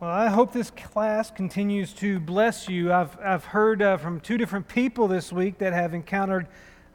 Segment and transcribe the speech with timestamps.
[0.00, 2.90] Well, I hope this class continues to bless you.
[2.90, 6.46] I've, I've heard uh, from two different people this week that have encountered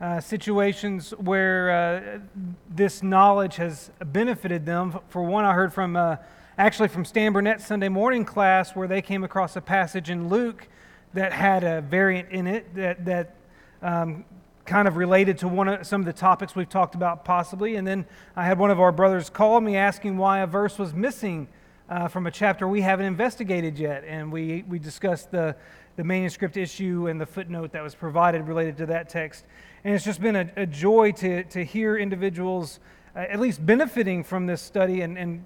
[0.02, 2.20] uh, situations where uh,
[2.68, 4.98] this knowledge has benefited them.
[5.10, 6.16] For one, I heard from uh,
[6.58, 10.68] actually from Stan Burnett's Sunday morning class where they came across a passage in Luke
[11.14, 13.36] that had a variant in it that, that
[13.84, 14.26] um,
[14.66, 17.76] kind of related to one of some of the topics we've talked about possibly.
[17.76, 20.92] And then I had one of our brothers call me asking why a verse was
[20.92, 21.48] missing
[21.90, 24.04] uh, from a chapter we haven't investigated yet.
[24.06, 25.56] And we, we discussed the,
[25.96, 29.46] the manuscript issue and the footnote that was provided related to that text.
[29.84, 32.80] And it's just been a, a joy to, to hear individuals
[33.16, 35.46] uh, at least benefiting from this study and, and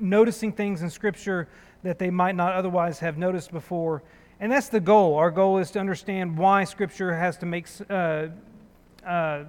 [0.00, 1.48] noticing things in Scripture
[1.82, 4.02] that they might not otherwise have noticed before.
[4.40, 5.16] And that's the goal.
[5.16, 8.28] Our goal is to understand why Scripture has to make uh,
[9.06, 9.44] uh,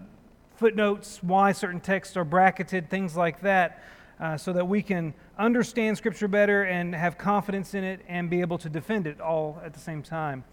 [0.56, 3.84] footnotes, why certain texts are bracketed, things like that,
[4.20, 8.42] uh, so that we can understand Scripture better and have confidence in it and be
[8.42, 10.44] able to defend it all at the same time.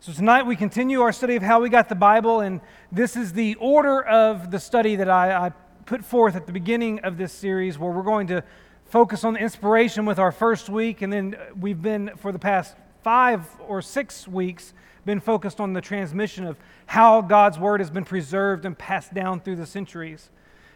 [0.00, 2.60] So, tonight we continue our study of how we got the Bible, and
[2.92, 5.52] this is the order of the study that I, I
[5.86, 8.44] put forth at the beginning of this series, where we're going to
[8.86, 12.76] focus on the inspiration with our first week, and then we've been, for the past
[13.02, 18.04] five or six weeks, been focused on the transmission of how God's Word has been
[18.04, 20.30] preserved and passed down through the centuries.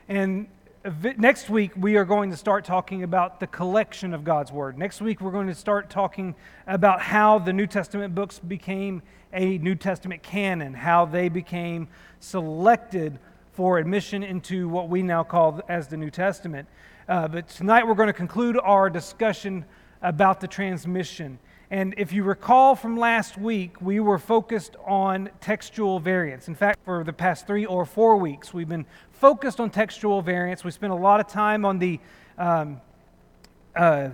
[0.09, 0.49] And
[1.19, 4.79] next week, we are going to start talking about the collection of God's Word.
[4.79, 6.35] Next week, we're going to start talking
[6.67, 11.89] about how the New Testament books became a New Testament canon, how they became
[12.21, 13.19] selected
[13.53, 16.69] for admission into what we now call as the New Testament.
[17.09, 19.65] Uh, but tonight, we're going to conclude our discussion
[20.01, 21.39] about the transmission.
[21.71, 26.49] And if you recall from last week, we were focused on textual variants.
[26.49, 30.65] In fact, for the past three or four weeks, we've been focused on textual variants.
[30.65, 32.01] We spent a lot of time on the
[32.39, 32.81] um,
[33.77, 34.11] uh,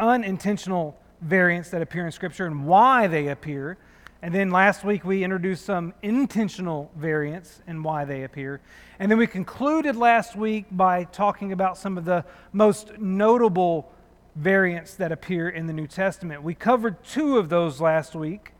[0.00, 3.78] unintentional variants that appear in Scripture and why they appear.
[4.22, 8.60] And then last week we introduced some intentional variants and why they appear.
[8.98, 13.92] And then we concluded last week by talking about some of the most notable
[14.40, 16.42] variants that appear in the New Testament.
[16.42, 18.52] We covered two of those last week.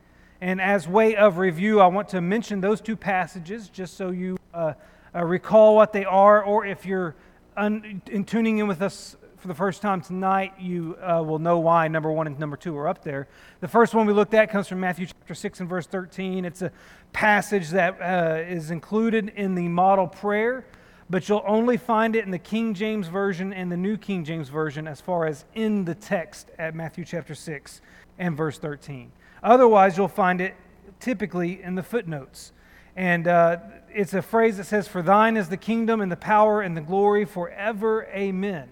[0.43, 4.37] And as way of review, I want to mention those two passages just so you
[4.53, 4.75] uh,
[5.15, 7.15] uh, recall what they are, or if you're
[7.57, 11.59] un- in tuning in with us for the first time tonight, you uh, will know
[11.59, 13.27] why number one and number two are up there.
[13.61, 16.45] The first one we looked at comes from Matthew chapter 6 and verse 13.
[16.45, 16.73] It's a
[17.15, 20.67] passage that uh, is included in the model prayer
[21.11, 24.49] but you'll only find it in the King James Version and the New King James
[24.49, 27.81] Version as far as in the text at Matthew chapter 6
[28.19, 29.11] and verse 13.
[29.43, 30.55] Otherwise, you'll find it
[31.01, 32.53] typically in the footnotes.
[32.95, 33.59] And uh,
[33.93, 36.81] it's a phrase that says, For thine is the kingdom and the power and the
[36.81, 38.07] glory forever.
[38.15, 38.69] Amen.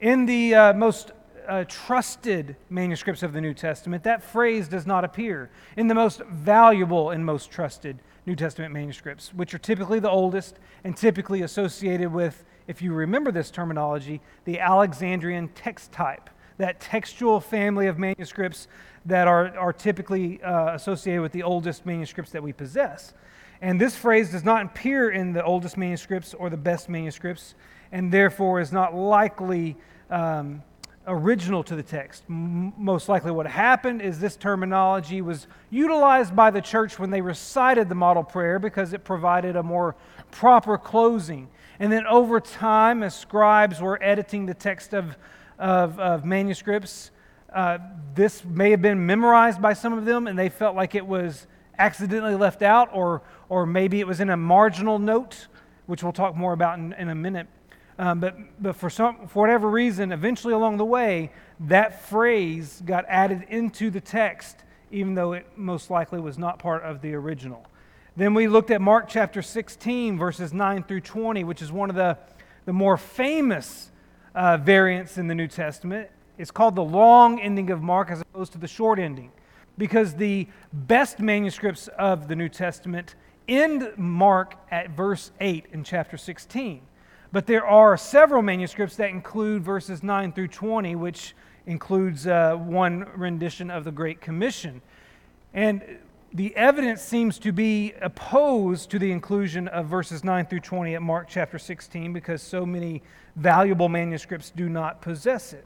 [0.00, 1.12] In the uh, most
[1.46, 5.48] uh, trusted manuscripts of the New Testament, that phrase does not appear.
[5.76, 10.58] In the most valuable and most trusted New Testament manuscripts, which are typically the oldest
[10.84, 17.40] and typically associated with, if you remember this terminology, the Alexandrian text type, that textual
[17.40, 18.68] family of manuscripts
[19.06, 23.12] that are, are typically uh, associated with the oldest manuscripts that we possess.
[23.60, 27.54] And this phrase does not appear in the oldest manuscripts or the best manuscripts,
[27.90, 29.76] and therefore is not likely
[30.10, 30.62] um,
[31.06, 32.24] original to the text.
[32.28, 37.20] M- most likely, what happened is this terminology was utilized by the church when they
[37.20, 39.96] recited the model prayer because it provided a more
[40.30, 41.48] proper closing.
[41.78, 45.16] And then over time, as scribes were editing the text of,
[45.58, 47.10] of, of manuscripts,
[47.52, 47.78] uh,
[48.14, 51.46] this may have been memorized by some of them and they felt like it was
[51.78, 55.48] accidentally left out, or, or maybe it was in a marginal note,
[55.86, 57.48] which we'll talk more about in, in a minute.
[57.98, 61.30] Um, but but for, some, for whatever reason, eventually along the way,
[61.60, 66.82] that phrase got added into the text, even though it most likely was not part
[66.82, 67.66] of the original.
[68.16, 71.96] Then we looked at Mark chapter 16, verses 9 through 20, which is one of
[71.96, 72.18] the,
[72.66, 73.90] the more famous
[74.34, 76.10] uh, variants in the New Testament.
[76.36, 79.32] It's called the long ending of Mark as opposed to the short ending,
[79.78, 83.14] because the best manuscripts of the New Testament
[83.48, 86.82] end Mark at verse 8 in chapter 16.
[87.32, 91.34] But there are several manuscripts that include verses 9 through 20, which
[91.66, 94.82] includes uh, one rendition of the Great Commission.
[95.54, 95.82] And
[96.34, 101.02] the evidence seems to be opposed to the inclusion of verses 9 through 20 at
[101.02, 103.02] Mark chapter 16 because so many
[103.36, 105.64] valuable manuscripts do not possess it.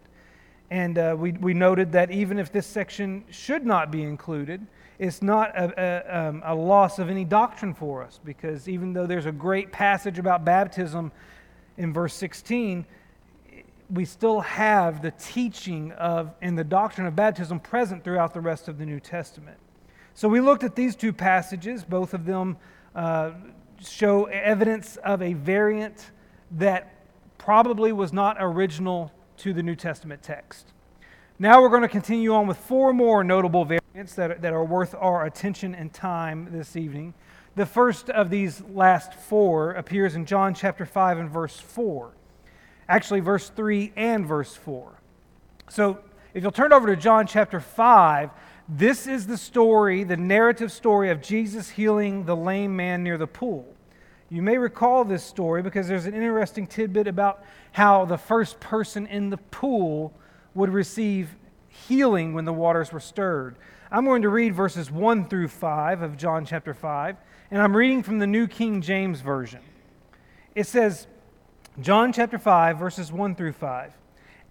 [0.71, 4.67] And uh, we, we noted that even if this section should not be included,
[4.99, 9.07] it's not a, a, um, a loss of any doctrine for us because even though
[9.07, 11.13] there's a great passage about baptism
[11.77, 12.87] in verse 16,
[13.91, 18.69] we still have the teaching of and the doctrine of baptism present throughout the rest
[18.69, 19.59] of the New Testament.
[20.15, 21.85] So we looked at these two passages.
[21.85, 22.57] Both of them
[22.95, 23.33] uh,
[23.81, 26.11] show evidence of a variant
[26.53, 26.95] that
[27.39, 30.73] probably was not original to the New Testament text.
[31.39, 34.95] Now we're going to continue on with four more notable variants that, that are worth
[34.99, 37.13] our attention and time this evening.
[37.57, 42.13] The first of these last four appears in John chapter 5 and verse 4.
[42.87, 44.93] Actually, verse 3 and verse 4.
[45.71, 46.01] So
[46.35, 48.29] if you'll turn over to John chapter 5,
[48.69, 53.27] this is the story, the narrative story of Jesus healing the lame man near the
[53.27, 53.67] pool.
[54.29, 57.43] You may recall this story because there's an interesting tidbit about
[57.73, 60.13] how the first person in the pool
[60.55, 61.35] would receive
[61.69, 63.57] healing when the waters were stirred.
[63.91, 67.17] I'm going to read verses 1 through 5 of John chapter 5,
[67.51, 69.61] and I'm reading from the New King James Version.
[70.55, 71.07] It says,
[71.81, 73.93] John chapter 5, verses 1 through 5.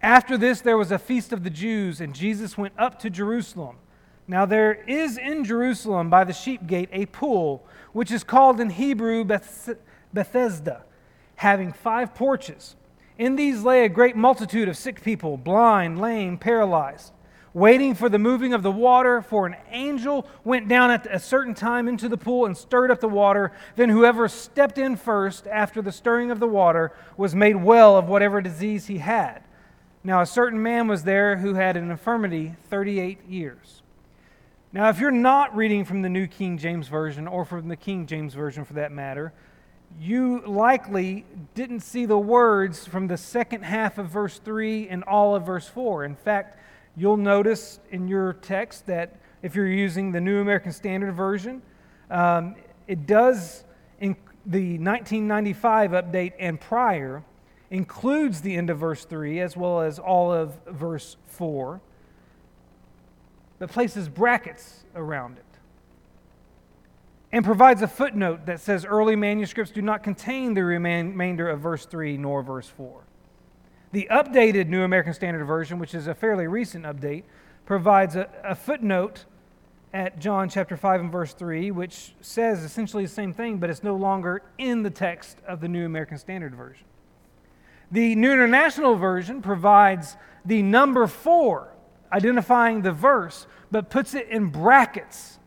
[0.01, 3.77] After this, there was a feast of the Jews, and Jesus went up to Jerusalem.
[4.27, 8.69] Now there is in Jerusalem by the sheep gate a pool, which is called in
[8.69, 9.77] Hebrew Beth-
[10.13, 10.83] Bethesda,
[11.35, 12.75] having five porches.
[13.17, 17.11] In these lay a great multitude of sick people, blind, lame, paralyzed,
[17.55, 19.23] waiting for the moving of the water.
[19.23, 22.99] For an angel went down at a certain time into the pool and stirred up
[22.99, 23.51] the water.
[23.75, 28.07] Then whoever stepped in first after the stirring of the water was made well of
[28.07, 29.41] whatever disease he had.
[30.03, 33.81] Now a certain man was there who had an infirmity 38 years.
[34.75, 38.05] Now, if you're not reading from the New King James Version, or from the King
[38.05, 39.31] James Version for that matter,
[39.97, 45.33] you likely didn't see the words from the second half of verse 3 and all
[45.33, 46.03] of verse 4.
[46.03, 46.59] In fact,
[46.95, 51.61] you'll notice in your text that if you're using the New American Standard Version,
[52.09, 52.55] um,
[52.87, 53.63] it does,
[53.99, 54.15] in
[54.45, 57.23] the 1995 update and prior,
[57.69, 61.81] includes the end of verse 3 as well as all of verse 4
[63.57, 65.45] but places brackets around it
[67.31, 71.85] and provides a footnote that says early manuscripts do not contain the remainder of verse
[71.85, 73.04] 3 nor verse 4.
[73.95, 77.23] The updated New American Standard Version, which is a fairly recent update,
[77.65, 79.23] provides a, a, footnote
[79.93, 83.83] at John chapter 5 and verse 3, which says essentially the same thing, but it's
[83.83, 86.83] no longer in the text of the New American Standard Version.
[87.89, 91.71] The New International Version provides the number 4
[92.11, 95.39] identifying the verse, but puts it in brackets.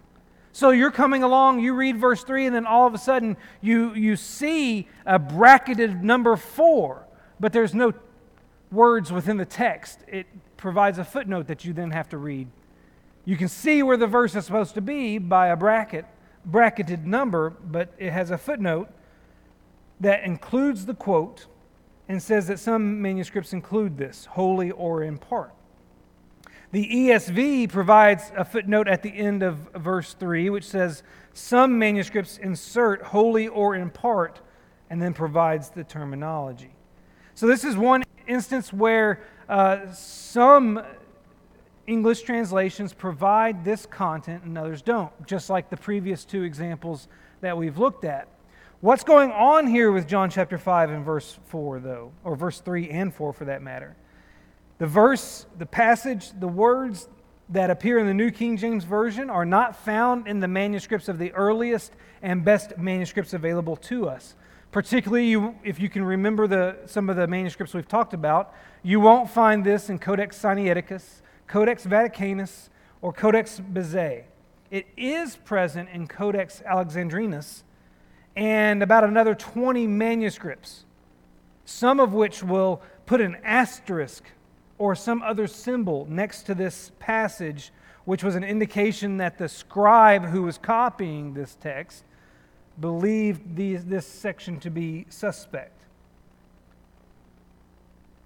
[0.53, 3.93] So you're coming along, you read verse 3, and then all of a sudden you,
[3.93, 7.07] you see a bracketed number 4,
[7.39, 7.93] but there's no
[8.71, 10.01] words within the text.
[10.07, 10.27] It
[10.57, 12.49] provides a footnote that you then have to read.
[13.25, 16.07] You can see where the verse is supposed to be by a bracket,
[16.45, 18.89] bracketed number, but it has a footnote
[20.01, 21.47] that includes the quote
[22.09, 25.53] and says that some manuscripts include this, wholly or in part.
[26.71, 32.39] The ESV provides a footnote at the end of verse 3, which says, Some manuscripts
[32.39, 34.41] insert wholly or in part,
[34.91, 36.75] and then provides the terminology.
[37.35, 40.81] So, this is one instance where uh, some
[41.87, 47.09] English translations provide this content and others don't, just like the previous two examples
[47.41, 48.29] that we've looked at.
[48.81, 52.91] What's going on here with John chapter 5 and verse 4, though, or verse 3
[52.91, 53.97] and 4 for that matter?
[54.79, 57.09] The verse, the passage, the words
[57.49, 61.19] that appear in the New King James Version are not found in the manuscripts of
[61.19, 64.37] the earliest and best manuscripts available to us.
[64.71, 69.01] Particularly, you, if you can remember the, some of the manuscripts we've talked about, you
[69.01, 72.69] won't find this in Codex Sinaiticus, Codex Vaticanus,
[73.01, 74.25] or Codex Bezae.
[74.71, 77.65] It is present in Codex Alexandrinus
[78.37, 80.85] and about another 20 manuscripts,
[81.65, 84.25] some of which will put an asterisk
[84.77, 87.73] or some other symbol next to this passage,
[88.05, 92.05] which was an indication that the scribe who was copying this text
[92.81, 95.83] believed these, this section to be suspect.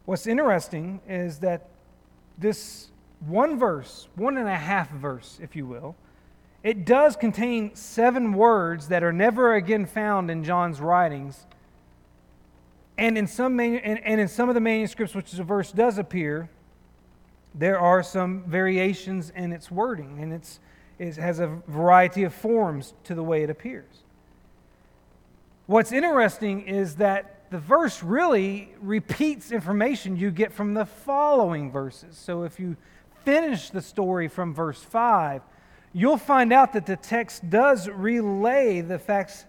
[0.04, 1.68] What's interesting is that
[2.38, 2.88] this
[3.21, 5.94] one verse, one and a half verse, if you will,
[6.62, 11.47] it does contain seven words that are never again found in John's writings
[12.99, 15.99] and in some, manu- and, and in some of the manuscripts, which the verse does
[15.99, 16.49] appear,
[17.54, 20.61] there are some variations in its wording, and it's,
[20.99, 24.01] it has a variety of forms to the way it appears.
[25.66, 32.16] What's interesting is that the verse really repeats information you get from the following verses.
[32.16, 32.76] So if you
[33.25, 35.42] finish the story from verse 5,
[35.92, 39.45] you'll find out that the text does relay the facts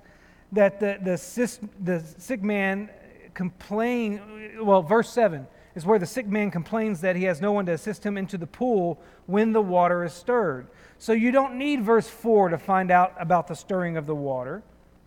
[0.51, 2.91] that the, the, the sick man
[3.33, 4.21] complain,
[4.61, 5.47] well, verse 7.
[5.73, 8.37] is where the sick man complains that he has no one to assist him into
[8.37, 10.67] the pool when the water is stirred.
[10.99, 14.61] So you don't need verse 4 to find out about the stirring of the water.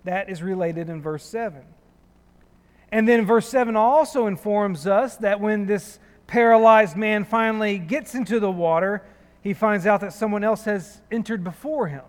[0.06, 1.62] That is related in verse 7.
[2.92, 5.98] And then verse 7 also informs us that when this
[6.28, 9.02] paralyzed man finally gets into the water,
[9.42, 12.04] he finds out that someone else has entered before him.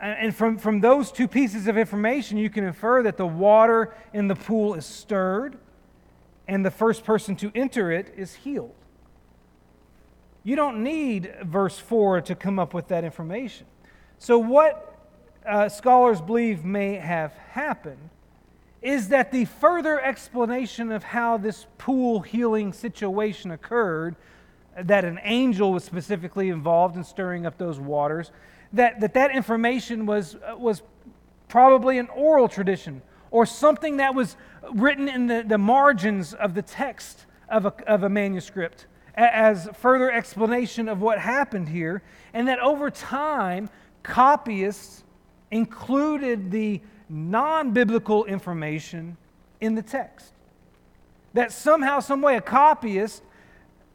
[0.00, 4.28] And from, from those two pieces of information, you can infer that the water in
[4.28, 5.56] the pool is stirred
[6.46, 8.74] and the first person to enter it is healed.
[10.44, 13.66] You don't need verse 4 to come up with that information.
[14.18, 14.91] So, what
[15.46, 18.10] uh, scholars believe may have happened
[18.80, 24.16] is that the further explanation of how this pool healing situation occurred,
[24.76, 28.32] that an angel was specifically involved in stirring up those waters,
[28.72, 30.82] that that, that information was, uh, was
[31.48, 34.36] probably an oral tradition or something that was
[34.74, 40.10] written in the, the margins of the text of a, of a manuscript as further
[40.10, 43.68] explanation of what happened here, and that over time,
[44.02, 45.01] copyists
[45.52, 49.16] included the non biblical information
[49.60, 50.32] in the text.
[51.34, 53.22] That somehow, some way, a copyist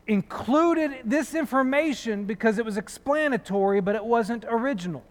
[0.07, 5.03] included this information because it was explanatory, but it wasn't original.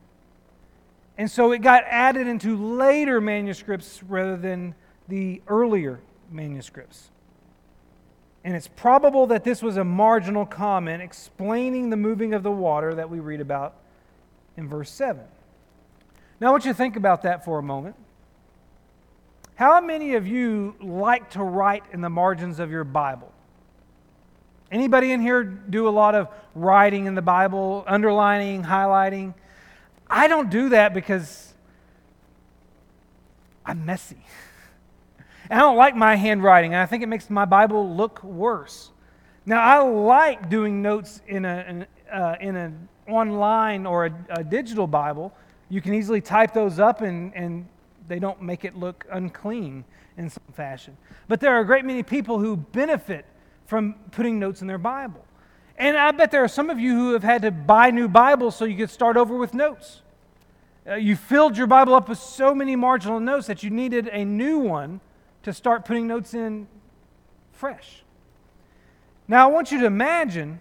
[1.19, 4.75] And so it got added into later manuscripts rather than
[5.09, 6.01] the earlier
[6.31, 7.11] manuscripts.
[8.45, 12.95] And it's probable that this was a marginal comment explaining the moving of the water
[12.95, 13.75] that we read about
[14.57, 15.25] in verse 7.
[16.41, 17.97] Now, I want you to think about that for a moment.
[19.55, 23.33] How many of you like to write in the margins of your Bible?
[24.71, 29.33] Anybody in here do a lot of writing in the Bible, underlining, highlighting?
[30.09, 31.55] I don't do that because
[33.65, 34.19] I'm messy.
[35.49, 38.91] And I don't like my handwriting, and I think it makes my Bible look worse.
[39.47, 44.45] Now, I like doing notes in, a, in, uh, in an online or a, a,
[44.45, 45.33] digital Bible.
[45.69, 47.67] You can easily type those up, and, and
[48.09, 49.85] they don't make it look unclean
[50.17, 50.97] in some fashion.
[51.29, 53.27] But there are a great many people who benefit
[53.67, 55.25] from putting notes in their Bible.
[55.77, 58.57] And I bet there are some of you who have had to buy new Bibles
[58.57, 60.03] so you could start over with notes.
[60.89, 64.25] Uh, you filled your Bible up with so many marginal notes that you needed a
[64.25, 65.01] new one
[65.43, 66.69] to start putting notes in
[67.53, 68.05] fresh.
[69.29, 70.61] Now, I want you to imagine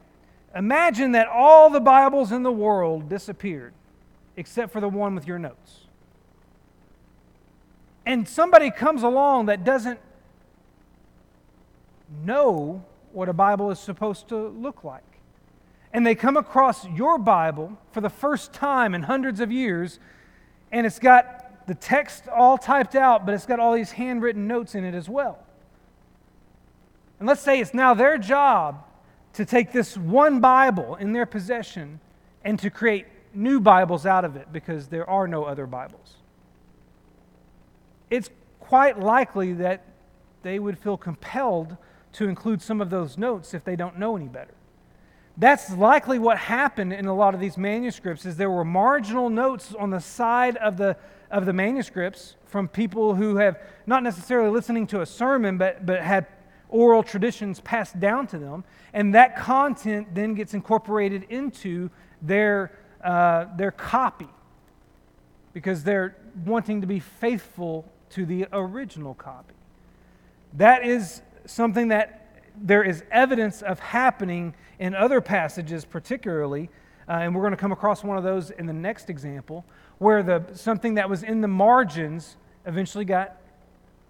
[0.55, 3.73] imagine that all the Bibles in the world disappeared
[4.37, 5.81] except for the one with your notes.
[8.05, 9.99] And somebody comes along that doesn't
[12.23, 15.03] know what a Bible is supposed to look like.
[15.93, 19.99] And they come across your Bible for the first time in hundreds of years,
[20.71, 24.75] and it's got the text all typed out, but it's got all these handwritten notes
[24.75, 25.39] in it as well.
[27.19, 28.83] And let's say it's now their job
[29.33, 31.99] to take this one Bible in their possession
[32.43, 36.15] and to create new Bibles out of it because there are no other Bibles.
[38.09, 39.85] It's quite likely that
[40.43, 41.77] they would feel compelled
[42.13, 44.53] to include some of those notes if they don't know any better.
[45.37, 49.73] That's likely what happened in a lot of these manuscripts is there were marginal notes
[49.77, 50.95] on the side of the,
[51.29, 56.01] of the manuscripts from people who have not necessarily listening to a sermon but, but
[56.01, 56.25] had
[56.69, 58.63] oral traditions passed down to them
[58.93, 61.89] and that content then gets incorporated into
[62.21, 62.71] their,
[63.05, 64.27] uh, their copy
[65.53, 69.55] because they're wanting to be faithful to the original copy
[70.57, 72.21] that is something that
[72.57, 76.69] there is evidence of happening in other passages, particularly,
[77.07, 79.65] uh, and we're going to come across one of those in the next example,
[79.97, 83.35] where the, something that was in the margins eventually got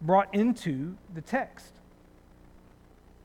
[0.02, 1.74] brought into the text.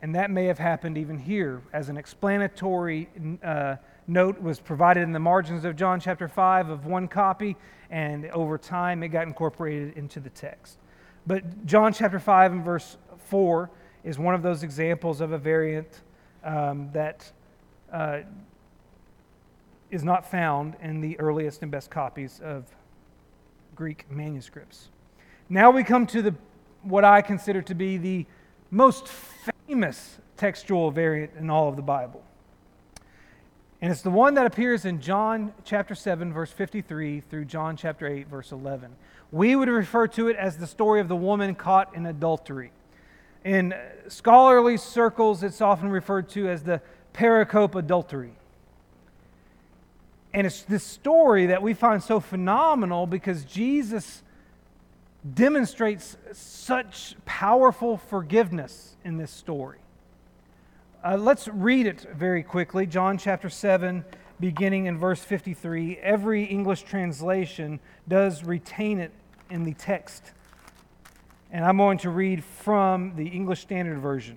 [0.03, 3.09] And that may have happened even here, as an explanatory
[3.43, 3.77] uh,
[4.11, 7.57] note was provided in the margins of John chapter 5 of one copy,
[7.91, 10.79] and over time it got incorporated into the text.
[11.27, 13.71] But John chapter 5 and verse 4
[14.03, 16.01] is one of those examples of a variant
[16.43, 17.31] um, that
[17.93, 18.21] uh,
[19.91, 22.65] is not found in the earliest and best copies of
[23.77, 24.89] Greek manuscripts.
[25.49, 26.35] Now we come to the
[26.83, 28.27] what I consider to be the
[28.71, 29.09] most
[29.67, 32.25] famous textual variant in all of the Bible.
[33.83, 38.07] And it's the one that appears in John chapter 7, verse 53 through John chapter
[38.07, 38.95] 8, verse 11.
[39.33, 42.73] We would refer to it as the story of the woman caught in adultery.
[43.43, 43.75] In
[44.09, 46.83] scholarly circles, it's often referred to as the
[47.15, 48.33] pericope adulterae.
[50.35, 54.23] And it's this story that we find so phenomenal because Jesus
[55.35, 59.79] demonstrates such powerful forgiveness in this story.
[61.03, 62.85] Uh, let's read it very quickly.
[62.85, 64.05] John chapter 7,
[64.39, 65.97] beginning in verse 53.
[65.97, 69.11] Every English translation does retain it
[69.49, 70.33] in the text.
[71.51, 74.37] And I'm going to read from the English Standard Version.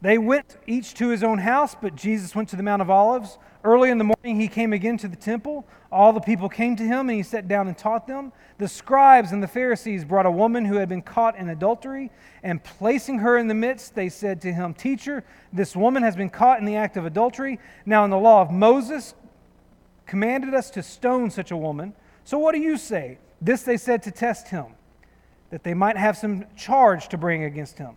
[0.00, 3.36] They went each to his own house, but Jesus went to the Mount of Olives.
[3.64, 5.66] Early in the morning, he came again to the temple.
[5.90, 8.32] All the people came to him, and he sat down and taught them.
[8.58, 12.10] The scribes and the Pharisees brought a woman who had been caught in adultery,
[12.42, 16.30] and placing her in the midst, they said to him, Teacher, this woman has been
[16.30, 17.58] caught in the act of adultery.
[17.84, 19.14] Now, in the law of Moses,
[20.06, 21.92] commanded us to stone such a woman.
[22.24, 23.18] So what do you say?
[23.40, 24.66] This they said to test him,
[25.50, 27.96] that they might have some charge to bring against him.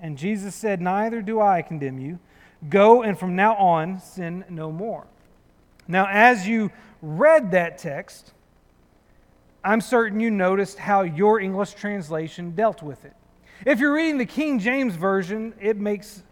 [0.00, 2.18] And Jesus said, Neither do I condemn you.
[2.68, 5.06] Go and from now on sin no more.
[5.88, 6.70] Now, as you
[7.02, 8.32] read that text,
[9.64, 13.14] I'm certain you noticed how your English translation dealt with it.
[13.66, 16.22] If you're reading the King James Version, it makes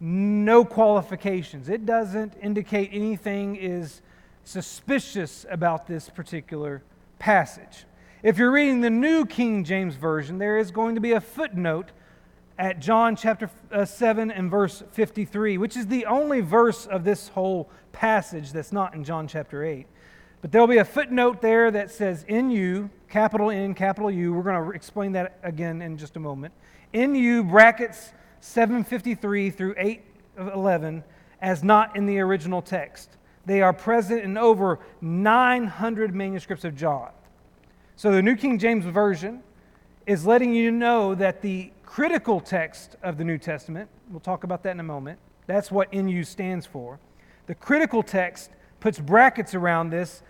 [0.00, 1.68] no qualifications.
[1.68, 4.00] It doesn't indicate anything is
[4.44, 6.82] suspicious about this particular
[7.18, 7.84] passage.
[8.22, 11.90] If you're reading the New King James Version, there is going to be a footnote
[12.58, 17.28] at John chapter uh, 7 and verse 53, which is the only verse of this
[17.28, 19.86] whole passage that's not in John chapter 8.
[20.40, 24.32] But there'll be a footnote there that says, In you, capital N, capital U.
[24.32, 26.52] We're going to explain that again in just a moment.
[26.92, 31.04] In you, brackets 753 through 811,
[31.40, 33.16] as not in the original text.
[33.46, 37.10] They are present in over 900 manuscripts of John.
[37.96, 39.42] So the New King James Version
[40.06, 44.62] is letting you know that the critical text of the New Testament, we'll talk about
[44.62, 47.00] that in a moment, that's what NU stands for.
[47.46, 50.22] The critical text puts brackets around this,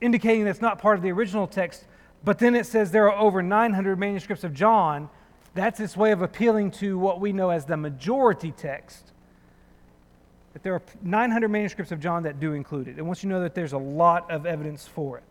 [0.00, 1.84] indicating that's not part of the original text,
[2.24, 5.10] but then it says there are over 900 manuscripts of John.
[5.54, 9.12] That's its way of appealing to what we know as the majority text.
[10.54, 12.96] That there are 900 manuscripts of John that do include it.
[12.96, 15.24] And once you know that there's a lot of evidence for it.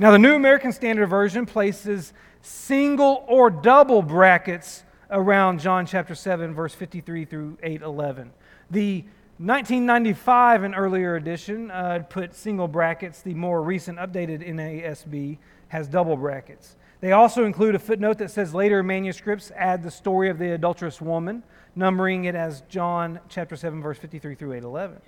[0.00, 4.82] Now, the New American Standard Version places single or double brackets
[5.14, 8.32] around John chapter 7, verse 53 through 811.
[8.70, 9.04] The
[9.38, 13.22] 1995 and earlier edition uh, put single brackets.
[13.22, 16.76] The more recent updated NASB has double brackets.
[17.00, 21.00] They also include a footnote that says later manuscripts add the story of the adulterous
[21.00, 21.42] woman,
[21.76, 25.00] numbering it as John chapter 7, verse 53 through 811.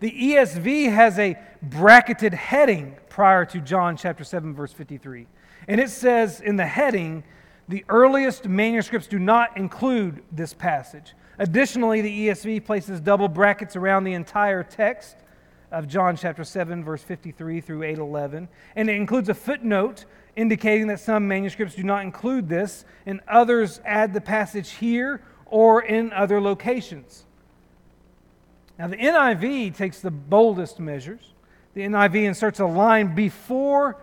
[0.00, 5.26] The ESV has a bracketed heading prior to John chapter 7, verse 53.
[5.68, 7.24] And it says in the heading,
[7.68, 11.14] the earliest manuscripts do not include this passage.
[11.38, 15.16] Additionally, the ESV places double brackets around the entire text
[15.72, 18.48] of John chapter 7, verse 53 through 811.
[18.76, 20.04] And it includes a footnote
[20.36, 25.82] indicating that some manuscripts do not include this, and others add the passage here or
[25.82, 27.24] in other locations.
[28.78, 31.32] Now, the NIV takes the boldest measures.
[31.74, 33.96] The NIV inserts a line before,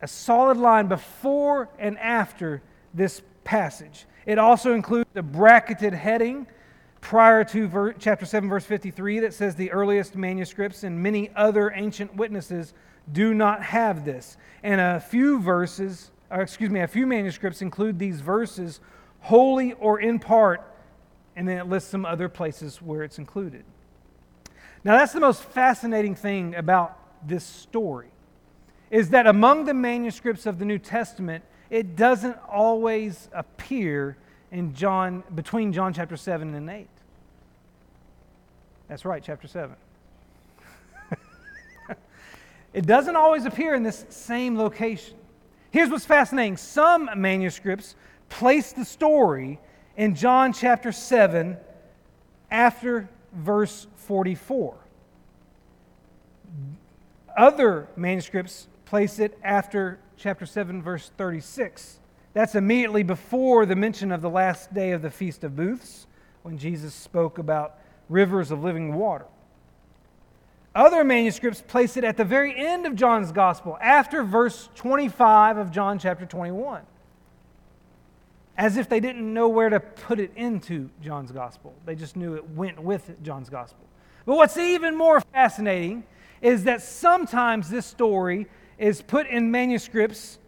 [0.00, 2.62] a solid line before and after
[2.94, 4.06] this passage.
[4.26, 6.46] It also includes a bracketed heading
[7.00, 11.72] prior to ver- chapter 7, verse 53, that says the earliest manuscripts and many other
[11.74, 12.72] ancient witnesses
[13.10, 14.36] do not have this.
[14.62, 18.80] And a few verses, excuse me, a few manuscripts include these verses
[19.20, 20.62] wholly or in part,
[21.34, 23.64] and then it lists some other places where it's included.
[24.84, 28.10] Now, that's the most fascinating thing about this story,
[28.90, 34.18] is that among the manuscripts of the New Testament, it doesn't always appear
[34.50, 36.86] in John between John chapter 7 and 8.
[38.88, 39.74] That's right, chapter 7.
[42.74, 45.16] it doesn't always appear in this same location.
[45.70, 47.94] Here's what's fascinating some manuscripts
[48.28, 49.58] place the story
[49.96, 51.56] in John chapter 7
[52.50, 54.76] after verse 44.
[57.34, 61.98] Other manuscripts place it after chapter 7, verse 36.
[62.32, 66.06] That's immediately before the mention of the last day of the Feast of Booths,
[66.42, 67.74] when Jesus spoke about
[68.08, 69.26] rivers of living water.
[70.76, 75.72] Other manuscripts place it at the very end of John's Gospel, after verse 25 of
[75.72, 76.82] John chapter 21.
[78.56, 81.74] as if they didn't know where to put it into John's gospel.
[81.86, 83.84] They just knew it went with John's gospel.
[84.26, 86.04] But what's even more fascinating
[86.42, 88.46] is that sometimes this story
[88.82, 90.40] is put in manuscripts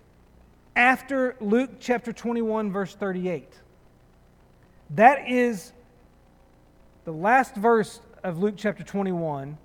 [0.75, 3.49] after Luke chapter 21, verse 38.
[4.91, 5.73] That is
[7.05, 9.57] the last verse of Luke chapter 21,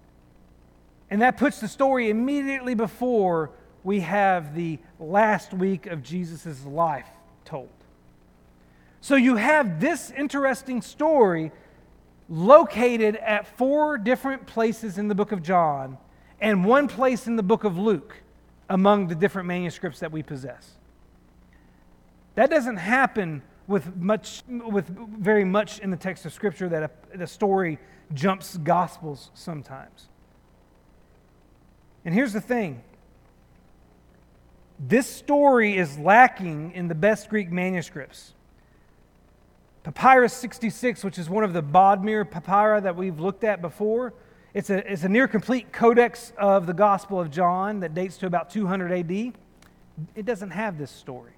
[1.09, 3.49] and that puts the story immediately before
[3.83, 7.09] we have the last week of Jesus' life
[7.45, 7.69] told.
[9.01, 11.51] So you have this interesting story
[12.29, 15.97] located at four different places in the book of John
[16.39, 18.17] and one place in the book of Luke
[18.69, 20.73] among the different manuscripts that we possess.
[22.35, 27.17] That doesn't happen with much with very much in the text of scripture that a,
[27.17, 27.77] the story
[28.13, 30.09] jumps gospels sometimes.
[32.05, 32.81] And here's the thing.
[34.79, 38.33] This story is lacking in the best Greek manuscripts.
[39.83, 44.13] Papyrus 66, which is one of the Bodmer papyri that we've looked at before,
[44.53, 48.25] it's a, it's a near complete codex of the Gospel of John that dates to
[48.25, 49.11] about 200 AD.
[50.15, 51.33] It doesn't have this story.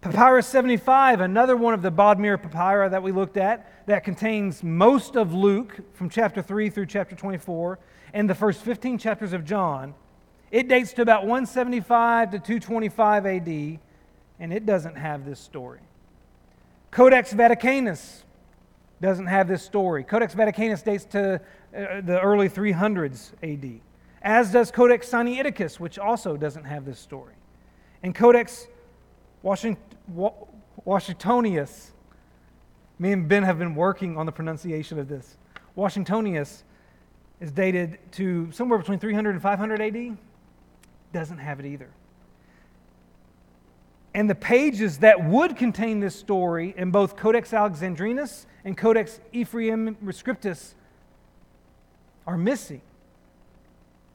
[0.00, 5.16] Papyrus 75, another one of the Bodmer papyri that we looked at, that contains most
[5.16, 7.78] of Luke from chapter 3 through chapter 24
[8.12, 9.94] and the first 15 chapters of John.
[10.50, 13.48] It dates to about 175 to 225 AD,
[14.38, 15.80] and it doesn't have this story.
[16.90, 18.24] Codex Vaticanus
[19.02, 20.04] doesn't have this story.
[20.04, 23.80] Codex Vaticanus dates to uh, the early 300s AD,
[24.22, 27.34] as does Codex Sinaiticus, which also doesn't have this story.
[28.04, 28.68] And Codex
[29.42, 29.82] Washington,
[30.86, 31.90] Washingtonius,
[32.98, 35.36] me and Ben have been working on the pronunciation of this.
[35.76, 36.62] Washingtonius
[37.40, 40.16] is dated to somewhere between 300 and 500 AD.
[41.12, 41.90] Doesn't have it either.
[44.14, 49.96] And the pages that would contain this story in both Codex Alexandrinus and Codex Ephraem
[50.04, 50.74] Rescriptus
[52.26, 52.82] are missing.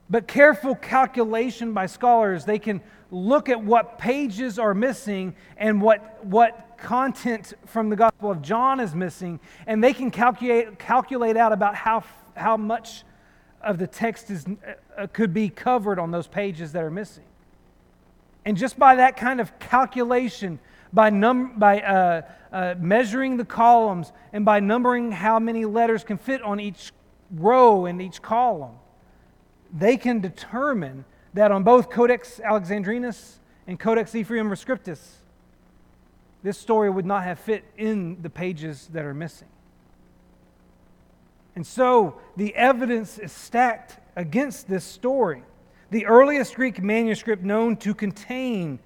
[0.10, 2.81] But careful calculation by scholars, they can
[3.12, 8.79] look at what pages are missing and what, what content from the Gospel of John
[8.79, 12.03] is missing, and they can calculate, calculate out about how,
[12.36, 13.03] how much
[13.62, 14.45] of the text is,
[14.97, 17.23] uh, could be covered on those pages that are missing.
[18.47, 20.60] And just by that kind of calculation,
[20.93, 26.17] by, num- by uh, uh, measuring the columns and by numbering how many letters can
[26.17, 26.93] fit on each
[27.29, 28.75] row in each column,
[29.77, 35.15] they can determine that on both Codex Alexandrinus and Codex Ephraem Rescriptus,
[36.41, 39.49] this story would not have fit in the pages that are missing.
[41.53, 45.43] And so the evidence is stacked against this story.
[45.89, 48.80] The earliest Greek manuscript known to contain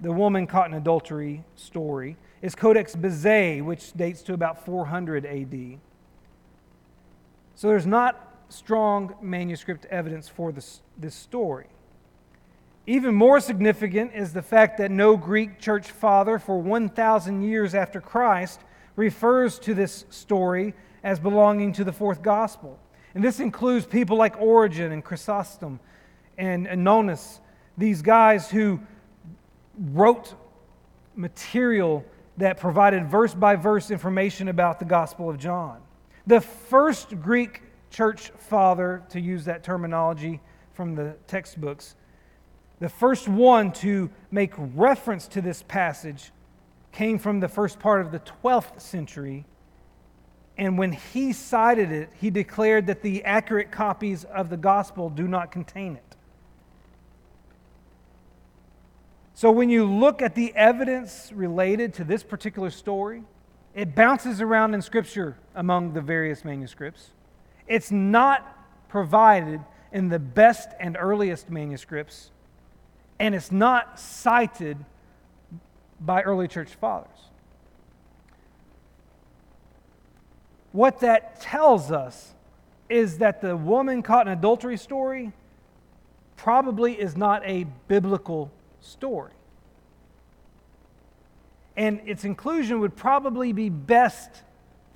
[0.00, 5.78] the woman caught in adultery story is Codex Bezae, which dates to about 400 AD.
[7.54, 11.68] So there's not strong manuscript evidence for this, this story.
[12.86, 18.00] Even more significant is the fact that no Greek church father for 1,000 years after
[18.00, 18.60] Christ
[18.96, 22.78] refers to this story as belonging to the fourth gospel.
[23.14, 25.80] And this includes people like Origen and Chrysostom
[26.38, 27.40] and Nonnus,
[27.76, 28.80] these guys who
[29.78, 30.34] wrote
[31.14, 32.04] material
[32.38, 35.80] that provided verse by verse information about the Gospel of John.
[36.26, 40.40] The first Greek church father, to use that terminology
[40.72, 41.94] from the textbooks,
[42.80, 46.32] the first one to make reference to this passage
[46.90, 49.44] came from the first part of the 12th century.
[50.58, 55.28] And when he cited it, he declared that the accurate copies of the gospel do
[55.28, 56.16] not contain it.
[59.34, 63.22] So when you look at the evidence related to this particular story,
[63.74, 67.10] it bounces around in Scripture among the various manuscripts.
[67.66, 69.60] It's not provided
[69.92, 72.30] in the best and earliest manuscripts,
[73.18, 74.76] and it's not cited
[76.00, 77.08] by early church fathers.
[80.72, 82.32] What that tells us
[82.88, 85.32] is that the woman caught in adultery story
[86.36, 88.50] probably is not a biblical
[88.82, 89.32] story.
[91.76, 94.42] And its inclusion would probably be best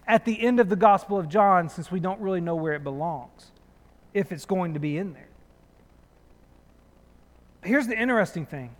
[0.06, 2.84] at the end of the Gospel of John since we don't really know where it
[2.84, 3.50] belongs,
[4.12, 5.28] if it's going to be in there.
[7.62, 8.76] Here's the interesting thing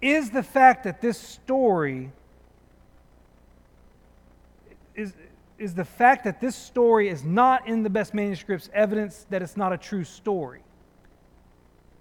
[0.00, 2.12] is the fact that this story
[4.94, 5.12] is,
[5.58, 9.56] is the fact that this story is not in the best manuscripts evidence that it's
[9.56, 10.62] not a true story.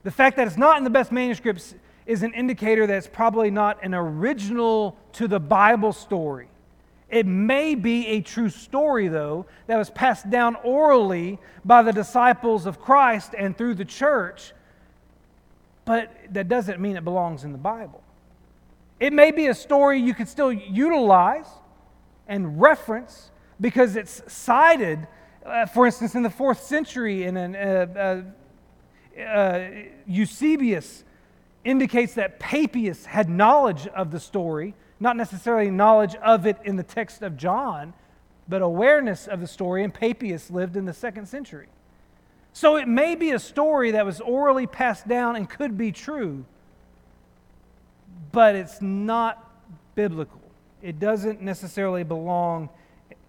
[0.07, 3.51] The fact that it's not in the best manuscripts is an indicator that it's probably
[3.51, 6.47] not an original to the Bible story.
[7.09, 12.65] It may be a true story, though, that was passed down orally by the disciples
[12.65, 14.53] of Christ and through the church,
[15.83, 18.01] but that doesn't mean it belongs in the Bible.
[19.01, 21.49] It may be a story you could still utilize
[22.29, 25.05] and reference because it's cited,
[25.45, 28.21] uh, for instance, in the fourth century in an uh, uh,
[29.19, 29.69] uh
[30.05, 31.03] Eusebius
[31.63, 36.83] indicates that Papias had knowledge of the story, not necessarily knowledge of it in the
[36.83, 37.93] text of John,
[38.47, 41.67] but awareness of the story, and Papias lived in the second century.
[42.53, 46.45] So it may be a story that was orally passed down and could be true,
[48.31, 49.51] but it's not
[49.93, 50.41] biblical.
[50.81, 52.69] It doesn't necessarily belong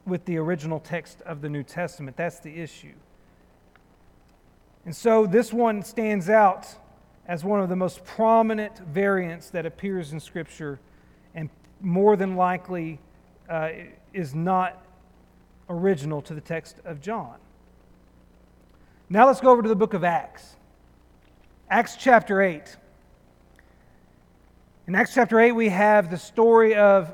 [0.07, 2.17] with the original text of the New Testament.
[2.17, 2.95] That's the issue.
[4.89, 6.67] And so this one stands out
[7.27, 10.81] as one of the most prominent variants that appears in Scripture
[11.35, 11.51] and
[11.83, 12.99] more than likely
[13.51, 13.69] uh,
[14.15, 14.83] is not
[15.69, 17.35] original to the text of John.
[19.11, 20.57] Now let's go over to the book of Acts.
[21.69, 22.75] Acts chapter 8.
[24.87, 27.13] In Acts chapter 8, we have the story of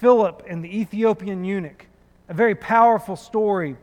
[0.00, 1.86] Philip and the Ethiopian eunuch,
[2.28, 3.76] a very powerful story.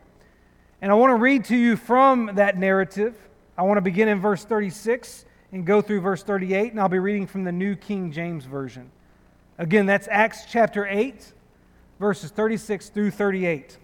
[0.82, 3.16] And I want to read to you from that narrative.
[3.60, 6.98] I want to begin in verse 36 and go through verse 38, and I'll be
[6.98, 8.90] reading from the New King James Version.
[9.58, 11.34] Again, that's Acts chapter 8,
[11.98, 13.76] verses 36 through 38.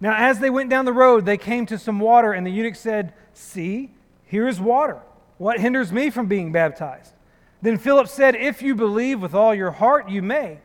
[0.00, 2.74] Now, as they went down the road, they came to some water, and the eunuch
[2.74, 3.92] said, See,
[4.24, 5.00] here is water.
[5.38, 7.12] What hinders me from being baptized?
[7.62, 10.58] Then Philip said, If you believe with all your heart, you may.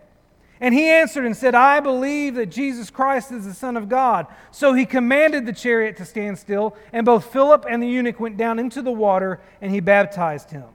[0.61, 4.27] And he answered and said, I believe that Jesus Christ is the Son of God.
[4.51, 8.35] So he commanded the chariot to stand still, and both Philip and the eunuch went
[8.35, 10.65] down into the water, and he baptized him.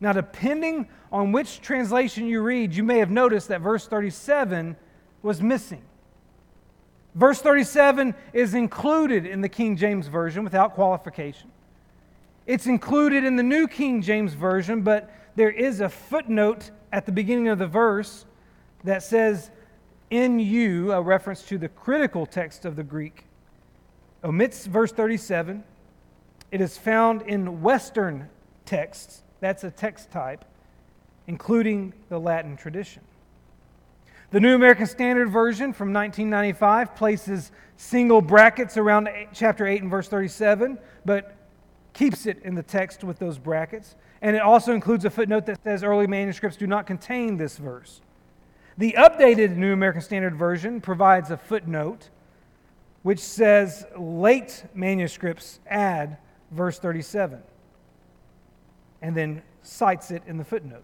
[0.00, 4.76] Now, depending on which translation you read, you may have noticed that verse 37
[5.22, 5.82] was missing.
[7.16, 11.50] Verse 37 is included in the King James Version without qualification.
[12.46, 17.12] It's included in the New King James Version, but there is a footnote at the
[17.12, 18.26] beginning of the verse
[18.86, 19.50] that says,
[20.10, 23.24] in you, a reference to the critical text of the Greek,
[24.22, 25.62] omits verse 37.
[26.52, 28.28] It is found in Western
[28.64, 30.44] texts, that's a text type,
[31.26, 33.02] including the Latin tradition.
[34.30, 40.08] The New American Standard Version from 1995 places single brackets around chapter 8 and verse
[40.08, 41.36] 37, but
[41.92, 43.96] keeps it in the text with those brackets.
[44.22, 48.00] And it also includes a footnote that says early manuscripts do not contain this verse.
[48.78, 52.10] The updated New American Standard Version provides a footnote
[53.02, 56.18] which says late manuscripts add
[56.50, 57.40] verse 37
[59.00, 60.82] and then cites it in the footnote.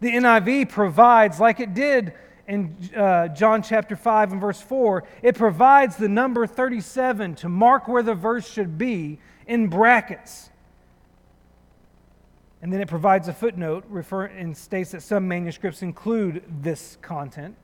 [0.00, 2.14] The NIV provides, like it did
[2.48, 7.86] in uh, John chapter 5 and verse 4, it provides the number 37 to mark
[7.86, 10.50] where the verse should be in brackets.
[12.60, 17.56] And then it provides a footnote refer, and states that some manuscripts include this content.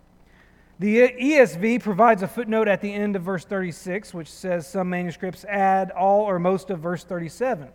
[0.79, 5.45] The ESV provides a footnote at the end of verse 36, which says some manuscripts
[5.45, 7.69] add all or most of verse 37.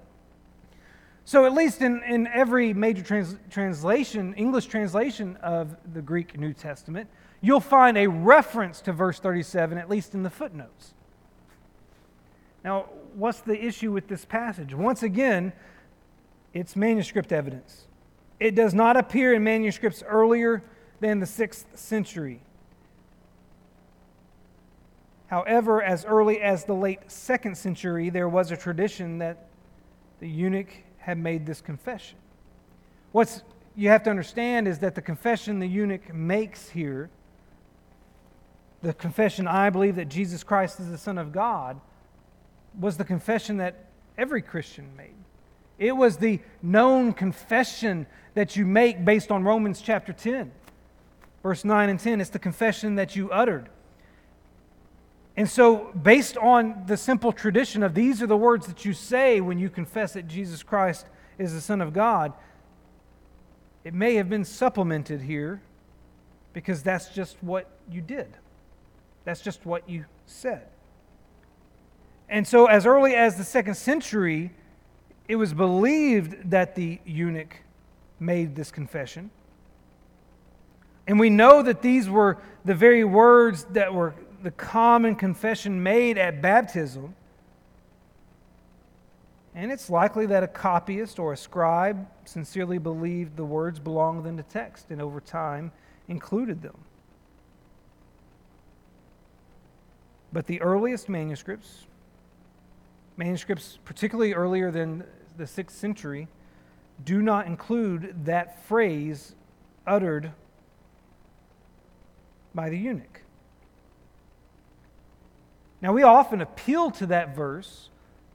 [1.23, 6.53] So, at least in, in every major trans, translation, English translation of the Greek New
[6.53, 7.07] Testament,
[7.39, 10.93] you'll find a reference to verse 37, at least in the footnotes.
[12.63, 14.73] Now, what's the issue with this passage?
[14.73, 15.53] Once again,
[16.53, 17.87] it's manuscript evidence.
[18.39, 20.63] It does not appear in manuscripts earlier
[20.99, 22.41] than the 6th century.
[25.27, 29.47] However, as early as the late 2nd century, there was a tradition that
[30.19, 32.17] the eunuch had made this confession.
[33.11, 33.43] What
[33.75, 37.09] you have to understand is that the confession the eunuch makes here,
[38.81, 41.79] the confession, I believe that Jesus Christ is the Son of God,
[42.79, 43.85] was the confession that
[44.17, 45.18] every Christian made.
[45.79, 50.51] It was the known confession that you make based on Romans chapter 10,
[51.41, 52.21] verse 9 and 10.
[52.21, 53.69] It's the confession that you uttered.
[55.37, 59.39] And so, based on the simple tradition of these are the words that you say
[59.39, 61.05] when you confess that Jesus Christ
[61.37, 62.33] is the Son of God,
[63.85, 65.61] it may have been supplemented here
[66.51, 68.27] because that's just what you did.
[69.23, 70.67] That's just what you said.
[72.27, 74.51] And so, as early as the second century,
[75.29, 77.55] it was believed that the eunuch
[78.19, 79.29] made this confession.
[81.07, 86.17] And we know that these were the very words that were the common confession made
[86.17, 87.15] at baptism.
[89.53, 94.35] And it's likely that a copyist or a scribe sincerely believed the words belonged in
[94.35, 95.71] the text and over time
[96.07, 96.77] included them.
[100.33, 101.85] But the earliest manuscripts,
[103.15, 105.03] manuscripts particularly earlier than
[105.39, 106.27] the 6th century,
[107.03, 109.33] do not include that phrase
[109.87, 110.31] uttered
[112.53, 113.21] by the eunuch.
[115.81, 117.89] Now, we often appeal to that verse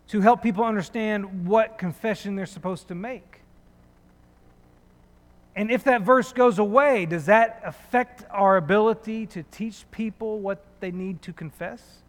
[0.08, 3.42] to help people understand what confession they're supposed to make.
[5.56, 10.64] And if that verse goes away, does that affect our ability to teach people what
[10.80, 12.02] they need to confess?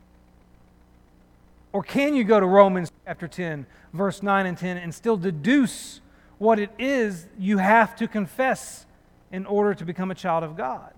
[1.75, 5.99] Or can you go to Romans chapter 10, verse 9 and 10, and still deduce
[6.38, 8.85] what it is you have to confess
[9.29, 10.93] in order to become a child of God?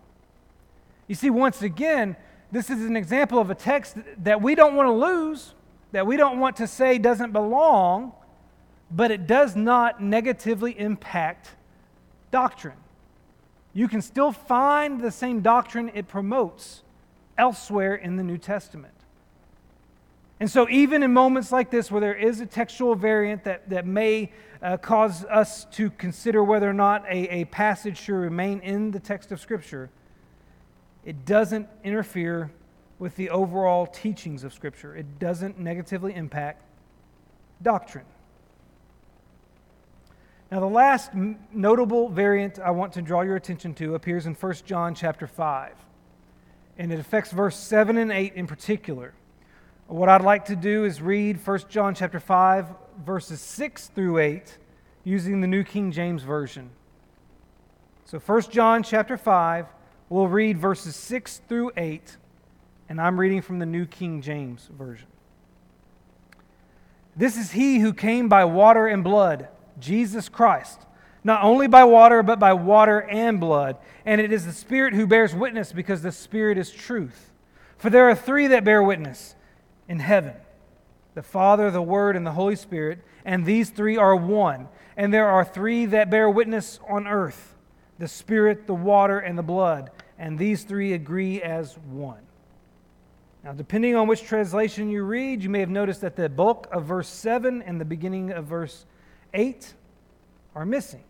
[1.07, 2.15] You see, once again,
[2.51, 5.55] this is an example of a text that we don't want to lose,
[5.93, 8.11] that we don't want to say doesn't belong,
[8.91, 11.55] but it does not negatively impact
[12.29, 12.77] doctrine.
[13.73, 16.83] You can still find the same doctrine it promotes
[17.35, 18.93] elsewhere in the New Testament.
[20.39, 23.88] And so, even in moments like this, where there is a textual variant that, that
[23.88, 28.91] may uh, cause us to consider whether or not a, a passage should remain in
[28.91, 29.89] the text of Scripture,
[31.06, 32.52] it doesn't interfere
[33.00, 34.95] with the overall teachings of Scripture.
[34.95, 36.63] It doesn't negatively impact
[37.62, 38.06] doctrine.
[40.52, 41.12] Now, the last
[41.52, 45.73] notable variant I want to draw your attention to appears in 1 John chapter 5,
[46.78, 49.13] and it affects verse 7 and 8 in particular.
[49.88, 52.67] What I'd like to do is read 1 John chapter 5,
[53.06, 54.58] verses 6 through 8,
[55.06, 56.69] using the New King James Version.
[58.04, 59.67] So 1 John chapter 5,
[60.10, 62.17] We'll read verses 6 through 8,
[62.88, 65.08] and I'm reading from the New King James Version.
[67.15, 70.86] This is he who came by water and blood, Jesus Christ,
[71.23, 73.78] not only by water, but by water and blood.
[74.06, 77.34] And it is the Spirit who bears witness, because the Spirit is truth.
[77.78, 79.36] For there are three that bear witness
[79.88, 80.34] in heaven
[81.17, 84.67] the Father, the Word, and the Holy Spirit, and these three are one.
[84.95, 87.56] And there are three that bear witness on earth
[87.97, 92.19] the Spirit, the water, and the blood, and these three agree as one.
[93.43, 96.86] Now, depending on which translation you read, you may have noticed that the bulk of
[96.86, 98.86] verse 7 and the beginning of verse
[99.34, 99.73] 8
[100.54, 101.04] are missing.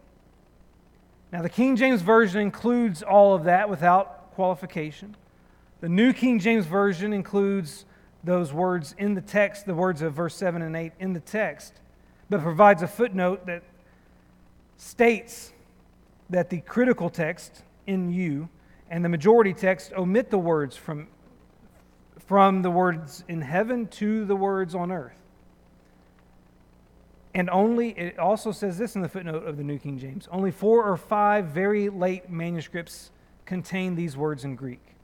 [1.33, 5.17] Now, the King James Version includes all of that without qualification.
[5.81, 7.83] The New King James Version includes
[8.27, 11.73] those words in the text, the words of verse 7 and 8 in the text,
[12.29, 13.63] but provides a footnote that
[14.75, 15.53] states
[16.29, 18.47] that the critical text NU
[18.89, 21.07] and the majority text omit the words from,
[22.27, 25.17] from the words in heaven to the words on earth.
[27.33, 30.51] And only, it also says this in the footnote of the New King James only
[30.51, 33.11] four or five very late manuscripts
[33.45, 34.96] contain these words in Greek.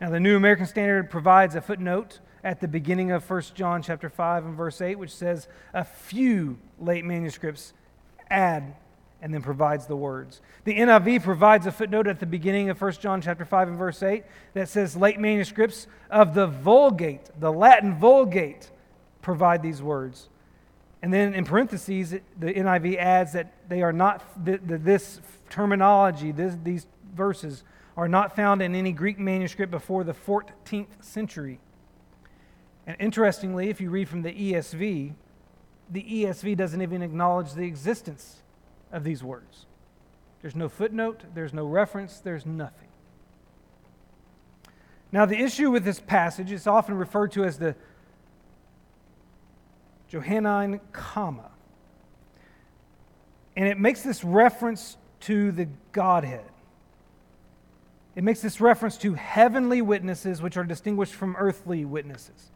[0.00, 4.08] Now, the New American Standard provides a footnote at the beginning of 1 John chapter
[4.08, 7.72] 5 and verse 8, which says a few late manuscripts
[8.28, 8.74] add
[9.22, 10.42] and then provides the words.
[10.64, 14.02] The NIV provides a footnote at the beginning of 1 John chapter 5 and verse
[14.02, 18.70] 8 that says late manuscripts of the Vulgate, the Latin Vulgate,
[19.22, 20.28] provide these words.
[21.00, 26.56] And then in parentheses, the NIV adds that they are not, that this terminology, this,
[26.62, 27.62] these verses,
[27.96, 31.60] are not found in any Greek manuscript before the 14th century.
[32.86, 35.14] And interestingly, if you read from the ESV,
[35.90, 38.42] the ESV doesn't even acknowledge the existence
[38.92, 39.66] of these words.
[40.42, 42.88] There's no footnote, there's no reference, there's nothing.
[45.12, 47.76] Now, the issue with this passage is often referred to as the
[50.08, 51.50] Johannine comma.
[53.56, 56.44] And it makes this reference to the Godhead.
[58.16, 62.52] It makes this reference to heavenly witnesses, which are distinguished from earthly witnesses.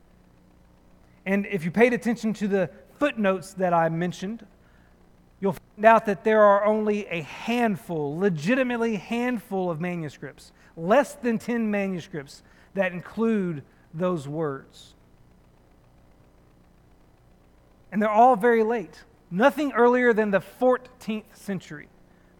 [1.27, 4.47] And if you paid attention to the footnotes that I mentioned
[5.41, 11.39] you'll find out that there are only a handful, legitimately handful of manuscripts, less than
[11.39, 12.43] 10 manuscripts
[12.75, 13.63] that include
[13.95, 14.95] those words.
[17.91, 19.05] And they're all very late.
[19.31, 21.89] Nothing earlier than the 14th century.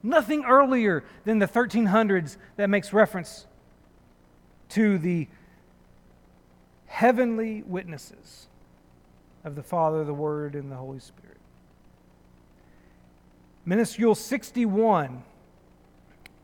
[0.03, 3.47] Nothing earlier than the 1300s that makes reference
[4.71, 5.29] to the
[6.87, 8.49] heavenly witnesses
[9.45, 11.37] of the Father, the Word, and the Holy Spirit.
[13.65, 15.23] Minuscule 61,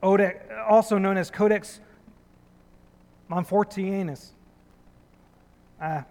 [0.03, 1.81] also known as Codex
[3.31, 4.31] Montfortianus.
[5.81, 6.03] Uh,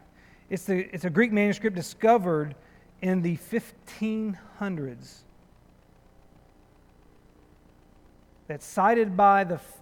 [0.49, 2.55] it's, the, it's a Greek manuscript discovered
[3.01, 5.19] in the 1500s
[8.47, 9.81] that's cited by the f-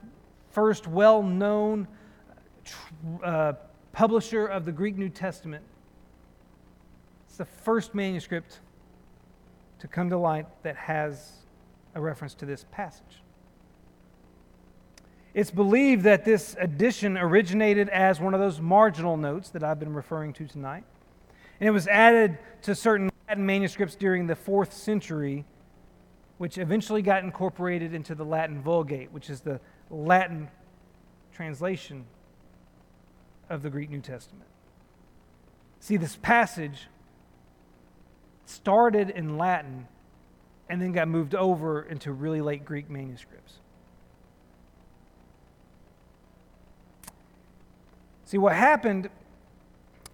[0.50, 1.88] first well known
[3.24, 3.54] uh,
[3.92, 5.64] publisher of the Greek New Testament.
[7.28, 8.60] It's the first manuscript
[9.80, 11.32] to come to light that has
[11.96, 13.22] a reference to this passage.
[15.34, 19.94] It's believed that this edition originated as one of those marginal notes that I've been
[19.94, 20.84] referring to tonight.
[21.60, 25.46] And it was added to certain Latin manuscripts during the fourth century,
[26.42, 29.60] which eventually got incorporated into the Latin Vulgate, which is the
[29.92, 30.50] Latin
[31.32, 32.04] translation
[33.48, 34.48] of the Greek New Testament.
[35.82, 36.88] See, this passage
[38.48, 39.88] started in Latin
[40.68, 43.60] and then got moved over into really late Greek manuscripts.
[48.26, 49.12] See, what happened,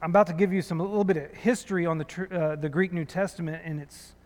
[0.01, 2.67] I'm about to give you some a little bit of history on the, uh, the
[2.67, 4.16] Greek New Testament and its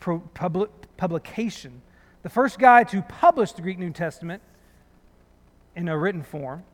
[0.00, 1.82] public, publication.
[2.22, 4.42] The first guy to publish the Greek New Testament
[5.76, 6.64] in a written form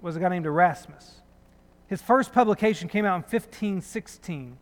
[0.00, 1.20] was a guy named Erasmus.
[1.88, 4.56] His first publication came out in 1516.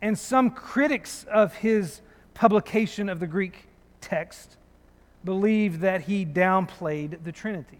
[0.00, 2.00] And some critics of his
[2.34, 3.68] publication of the Greek
[4.00, 4.56] text
[5.24, 7.78] believe that he downplayed the Trinity.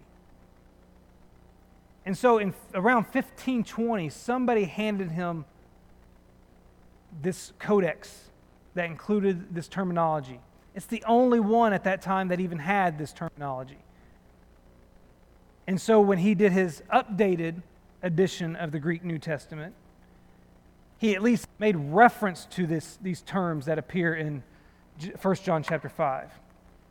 [2.05, 5.45] And so, in around 1520, somebody handed him
[7.21, 8.29] this codex
[8.75, 10.39] that included this terminology.
[10.75, 13.77] It's the only one at that time that even had this terminology.
[15.67, 17.61] And so, when he did his updated
[18.01, 19.75] edition of the Greek New Testament,
[20.97, 24.43] he at least made reference to this, these terms that appear in
[25.21, 26.31] 1 John chapter 5.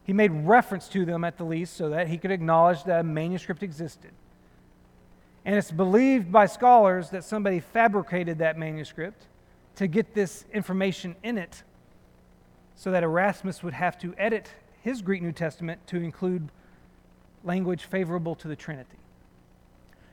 [0.04, 3.04] He made reference to them at the least so that he could acknowledge that a
[3.04, 4.10] manuscript existed.
[5.44, 9.26] And it's believed by scholars that somebody fabricated that manuscript
[9.76, 11.62] to get this information in it
[12.82, 16.48] so that Erasmus would have to edit his Greek New Testament to include
[17.44, 18.98] language favorable to the Trinity.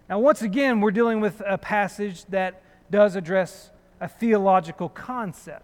[0.07, 2.61] Now, once again, we're dealing with a passage that
[2.91, 5.63] does address a theological concept.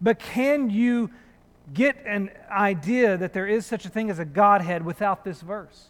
[0.00, 1.10] But can you
[1.74, 5.88] get an idea that there is such a thing as a Godhead without this verse?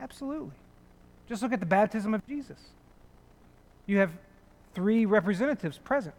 [0.00, 0.56] Absolutely.
[1.28, 2.70] Just look at the baptism of Jesus.
[3.84, 4.12] You have
[4.72, 6.14] three representatives present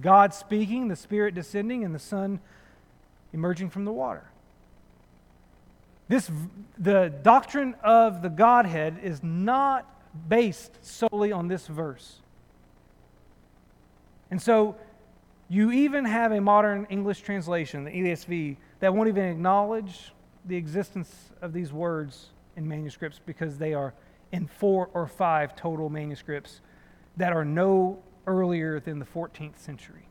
[0.00, 2.40] God speaking, the Spirit descending, and the Son
[3.32, 4.24] emerging from the water.
[6.08, 6.30] This,
[6.78, 9.90] the doctrine of the Godhead is not
[10.28, 12.20] based solely on this verse.
[14.30, 14.76] And so
[15.48, 20.12] you even have a modern English translation, the ESV, that won't even acknowledge
[20.44, 23.94] the existence of these words in manuscripts because they are
[24.32, 26.60] in four or five total manuscripts
[27.16, 30.08] that are no earlier than the 14th century.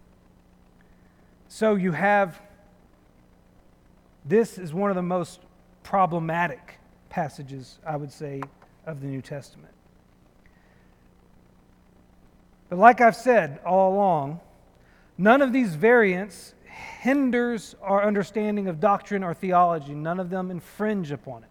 [1.48, 2.42] So you have
[4.26, 5.42] this is one of the most
[5.84, 8.42] problematic passages, I would say,
[8.86, 9.74] of the New Testament.
[12.70, 14.40] But like I've said all along,
[15.18, 16.56] none of these variants
[17.02, 19.94] hinders our understanding of doctrine or theology.
[19.94, 21.50] None of them infringe upon it.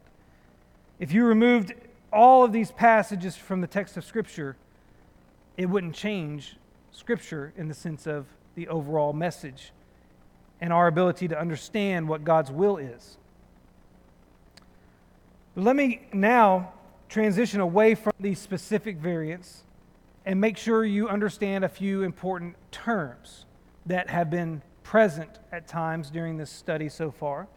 [0.99, 1.75] If you removed
[2.13, 4.57] all of these passages from the text of Scripture,
[5.57, 6.57] it wouldn't change
[6.91, 9.73] Scripture in the sense of the overall message
[10.61, 13.17] and our ability to understand what God's will is.
[15.55, 16.73] But let me now
[17.09, 19.65] transition away from these specific variants
[20.25, 23.45] and make sure you understand a few important terms
[23.87, 27.49] that have been present at times during this study so far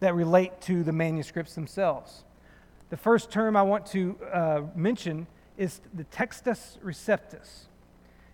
[0.00, 2.24] that relate to the manuscripts themselves.
[2.90, 5.26] The first term I want to uh, mention
[5.56, 7.66] is the textus receptus.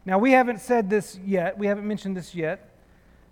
[0.04, 2.68] Now, we haven't said this yet, we haven't mentioned this yet,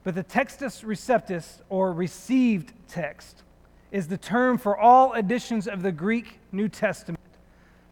[0.04, 3.42] but the textus receptus, or received text,
[3.90, 7.20] is the term for all editions of the Greek New Testament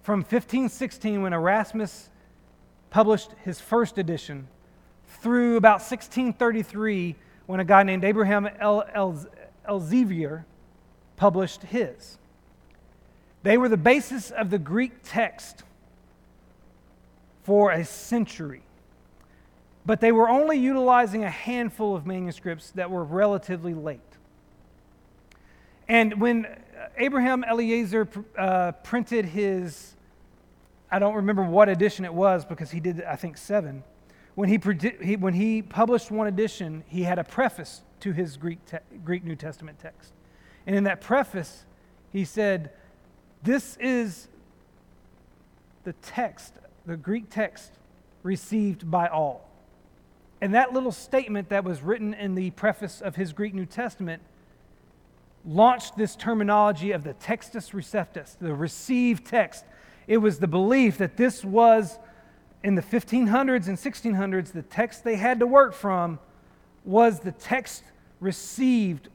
[0.03, 2.09] from 1516 when Erasmus
[2.90, 4.49] published his first edition
[5.20, 8.49] through about 1633 when a guy named Abraham
[9.68, 10.44] Elzevir
[11.16, 12.16] published his.
[13.42, 15.64] They were the basis of the Greek text
[17.49, 18.61] for a century.
[19.86, 24.01] But they were only utilizing a handful of manuscripts that were relatively late.
[25.88, 26.46] And when
[26.99, 29.94] Abraham Elzevir uh, printed his,
[30.90, 33.82] I don't remember what edition it was because he did, I think, seven.
[34.34, 34.61] When he,
[35.03, 38.59] he when he published one edition, he had a preface to his Greek,
[39.03, 40.12] Greek New Testament text.
[40.66, 41.64] And in that preface,
[42.12, 42.72] he said,
[43.42, 44.28] This is
[45.84, 46.53] the text,
[46.87, 47.72] the Greek text
[48.22, 49.49] received by all.
[50.41, 54.22] And that little statement that was written in the preface of his Greek New Testament
[55.45, 59.64] launched this terminology of the textus receptus, the received text.
[60.07, 61.99] It was the belief that this was,
[62.62, 66.18] in the 1500s and 1600s, the text they had to work from
[66.85, 67.83] was the text
[68.20, 69.09] received,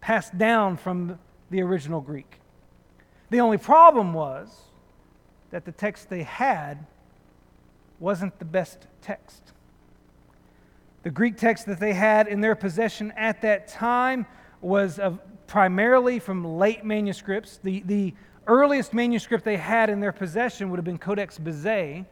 [0.00, 1.18] passed down from
[1.50, 2.40] the original Greek.
[3.30, 4.48] The only problem was
[5.50, 6.86] that the text they had
[7.98, 9.52] wasn't the best text.
[11.02, 14.26] The Greek text that they had in their possession at that time
[14.60, 17.60] was of primarily from late manuscripts.
[17.62, 18.14] The, the
[18.46, 22.04] earliest manuscript they had in their possession would have been Codex Bezae,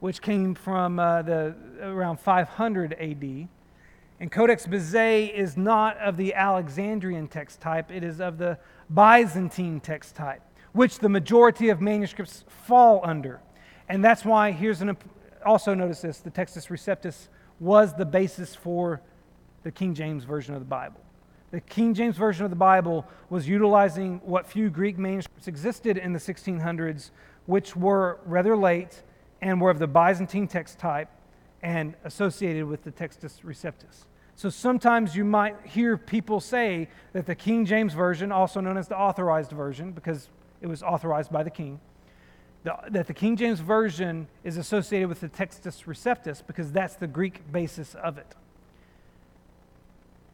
[0.00, 3.48] which came from uh, the, around 500 AD.
[4.20, 8.58] And Codex Bezae is not of the Alexandrian text type, it is of the
[8.92, 13.40] Byzantine text type, which the majority of manuscripts fall under.
[13.88, 14.96] And that's why, here's an
[15.46, 17.28] also notice this the Textus Receptus
[17.60, 19.00] was the basis for
[19.62, 21.00] the King James Version of the Bible.
[21.52, 26.12] The King James Version of the Bible was utilizing what few Greek manuscripts existed in
[26.12, 27.10] the 1600s,
[27.46, 29.02] which were rather late
[29.40, 31.08] and were of the Byzantine text type
[31.62, 34.04] and associated with the Textus Receptus.
[34.34, 38.88] So sometimes you might hear people say that the King James Version, also known as
[38.88, 40.28] the Authorized Version, because
[40.60, 41.80] it was authorized by the king,
[42.64, 47.06] the, that the King James Version is associated with the Textus Receptus because that's the
[47.06, 48.34] Greek basis of it.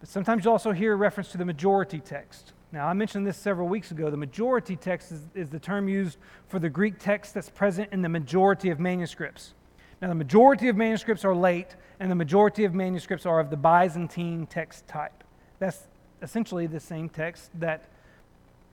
[0.00, 2.52] But sometimes you also hear a reference to the majority text.
[2.72, 4.10] Now, I mentioned this several weeks ago.
[4.10, 6.16] The majority text is, is, the term used
[6.48, 9.52] for the Greek text that's present in the majority of manuscripts.
[10.00, 13.56] Now, the majority of manuscripts are late, and the majority of manuscripts are of the
[13.56, 15.22] Byzantine text type.
[15.58, 15.86] That's
[16.22, 17.88] essentially the same text that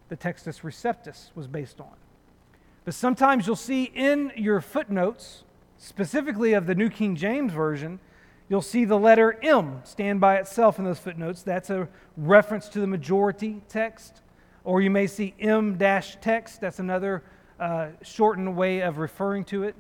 [0.08, 1.94] the Textus Receptus was based on.
[2.90, 5.44] But sometimes you'll see in your footnotes,
[5.78, 8.00] specifically of the New King James Version,
[8.50, 11.44] You'll see the letter M stand by itself in those footnotes.
[11.44, 11.88] That's a
[12.18, 14.24] reference to the majority text.
[14.64, 16.62] Or you may see M text.
[16.62, 17.22] That's another
[17.60, 19.76] uh, shortened way of referring to it.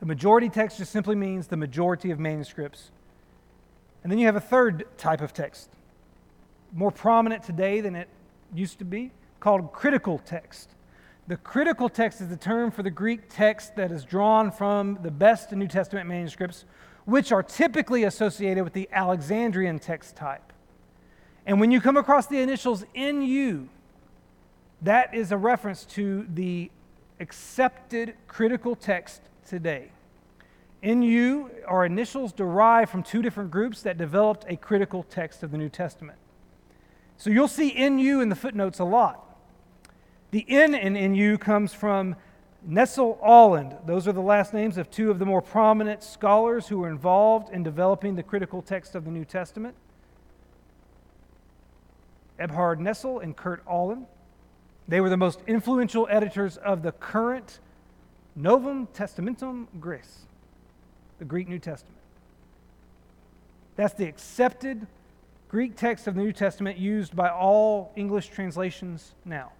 [0.00, 2.90] The majority text just simply means the majority of manuscripts.
[4.02, 5.70] And then you have a third type of text,
[6.72, 8.08] more prominent today than it
[8.52, 10.70] used to be, called critical text.
[11.28, 15.10] The critical text is the term for the Greek text that is drawn from the
[15.10, 16.64] best New Testament manuscripts
[17.04, 20.52] which are typically associated with the Alexandrian text type.
[21.46, 23.68] And when you come across the initials NU,
[24.82, 26.70] that is a reference to the
[27.18, 29.90] accepted critical text today.
[30.82, 35.58] NU are initials derived from two different groups that developed a critical text of the
[35.58, 36.18] New Testament.
[37.16, 39.29] So you'll see NU in the footnotes a lot.
[40.30, 42.14] The N in NU comes from
[42.62, 46.78] Nestle Aland, those are the last names of two of the more prominent scholars who
[46.78, 49.74] were involved in developing the critical text of the New Testament
[52.38, 54.06] Eberhard Nestle and Kurt Aland.
[54.88, 57.60] They were the most influential editors of the current
[58.34, 60.26] Novum Testamentum Graece,
[61.18, 61.98] the Greek New Testament.
[63.76, 64.86] That's the accepted
[65.48, 69.52] Greek text of the New Testament used by all English translations now.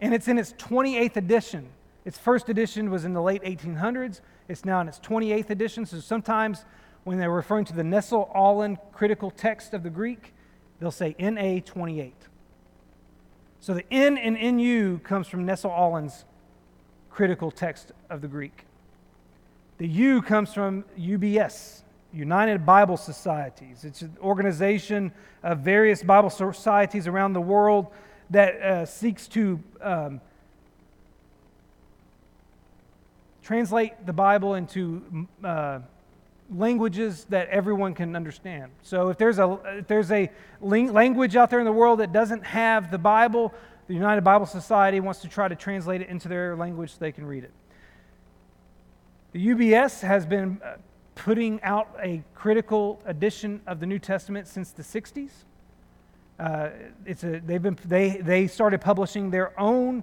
[0.00, 1.68] And it's in its 28th edition
[2.04, 4.20] its first edition was in the late 1800s.
[4.48, 5.84] It's now in its 28th edition.
[5.86, 6.64] So sometimes
[7.04, 10.32] when they're referring to the Nestle Aland critical text of the Greek,
[10.78, 12.14] they'll say NA 28.
[13.60, 16.24] So the N in NU comes from Nestle Aland's
[17.10, 18.64] critical text of the Greek.
[19.76, 21.82] The U comes from UBS,
[22.12, 23.84] United Bible Societies.
[23.84, 27.88] It's an organization of various Bible societies around the world
[28.30, 30.20] that uh, seeks to um,
[33.42, 35.80] translate the Bible into uh,
[36.54, 38.70] languages that everyone can understand.
[38.82, 42.44] So if there's a if there's a language out there in the world that doesn't
[42.44, 43.52] have the Bible,
[43.86, 47.12] the United Bible Society wants to try to translate it into their language so they
[47.12, 47.52] can read it.
[49.32, 50.76] The UBS has been uh,
[51.14, 55.30] putting out a critical edition of the New Testament since the 60s.
[56.40, 56.70] Uh,
[57.04, 60.02] it's a, they've been, they, they started publishing their own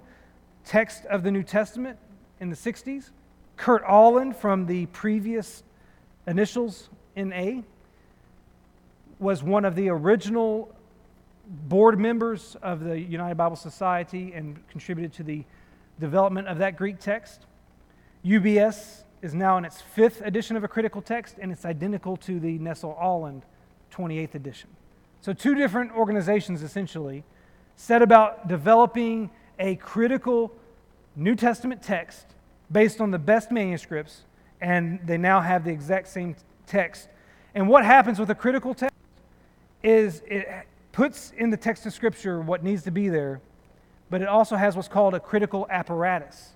[0.64, 1.98] text of the New Testament
[2.38, 3.10] in the 60s.
[3.56, 5.64] Kurt Aland from the previous
[6.28, 7.62] initials NA
[9.18, 10.72] was one of the original
[11.66, 15.44] board members of the United Bible Society and contributed to the
[15.98, 17.46] development of that Greek text.
[18.24, 22.38] UBS is now in its fifth edition of a critical text, and it's identical to
[22.38, 23.42] the Nestle Aland
[23.90, 24.70] 28th edition.
[25.28, 27.22] So, two different organizations essentially
[27.76, 30.50] set about developing a critical
[31.16, 32.24] New Testament text
[32.72, 34.22] based on the best manuscripts,
[34.62, 36.34] and they now have the exact same
[36.66, 37.10] text.
[37.54, 38.96] And what happens with a critical text
[39.82, 40.48] is it
[40.92, 43.42] puts in the text of Scripture what needs to be there,
[44.08, 46.54] but it also has what's called a critical apparatus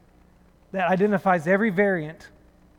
[0.70, 2.30] that identifies every variant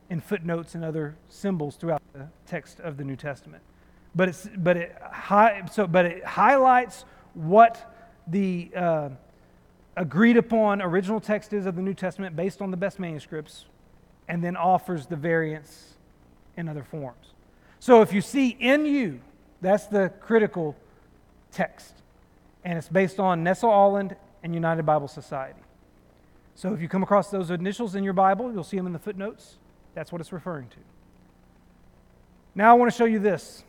[0.10, 3.62] in footnotes and other symbols throughout the text of the New Testament.
[4.16, 7.94] But, it's, but, it, hi, so, but it highlights what
[8.28, 9.10] the uh,
[9.98, 13.66] agreed upon original text is of the New Testament based on the best manuscripts,
[14.28, 15.96] and then offers the variants
[16.56, 17.34] in other forms.
[17.80, 19.20] So if you see NU,
[19.62, 20.76] that's the critical
[21.52, 21.94] text.
[22.64, 25.60] And it's based on Nestle Aland and United Bible Society.
[26.56, 29.00] So if you come across those initials in your Bible, you'll see them in the
[29.00, 29.58] footnotes.
[29.96, 30.78] That's what it's referring to.
[32.56, 33.64] Now I want to show you this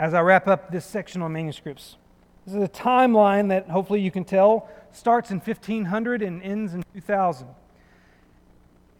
[0.00, 1.98] as I wrap up this section on manuscripts.
[2.46, 6.82] This is a timeline that hopefully you can tell starts in 1500 and ends in
[6.94, 7.46] 2000.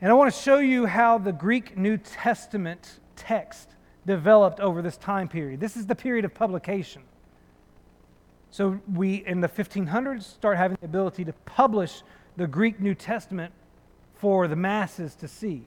[0.03, 3.71] And I want to show you how the Greek New Testament text
[4.07, 5.59] developed over this time period.
[5.59, 7.03] This is the period of publication.
[8.51, 12.03] So we, in the 1500s, start having the ability to publish
[12.37, 13.55] the Greek New Testament
[14.17, 15.65] for the masses to see.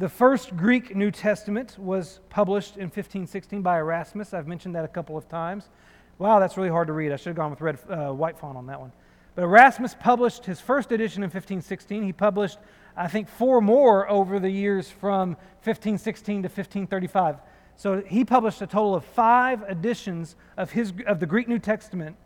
[0.00, 4.32] The first Greek New Testament was published in 1516 by Erasmus.
[4.32, 5.68] I've mentioned that a couple of times.
[6.16, 7.12] Wow, that's really hard to read.
[7.12, 8.92] I should have gone with red, uh, white font on that one.
[9.34, 12.02] But Erasmus published his first edition in 1516.
[12.02, 12.56] He published,
[12.96, 17.36] I think, four more over the years from 1516 to 1535.
[17.76, 22.16] So he published a total of five editions of, his, of the Greek New Testament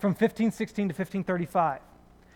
[0.00, 1.78] from 1516 to 1535.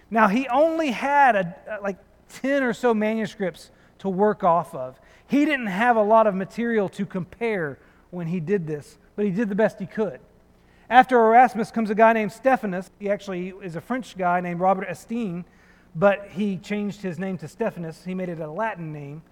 [0.09, 5.01] Now, he only had a, like 10 or so manuscripts to work off of.
[5.27, 7.79] He didn't have a lot of material to compare
[8.11, 10.21] when he did this, but he did the best he could.
[10.91, 12.91] After Erasmus comes a guy named Stephanus.
[12.99, 15.45] He actually is a French guy named Robert Estienne,
[15.95, 18.05] but he changed his name to Stephanus.
[18.05, 19.23] He made it a Latin name.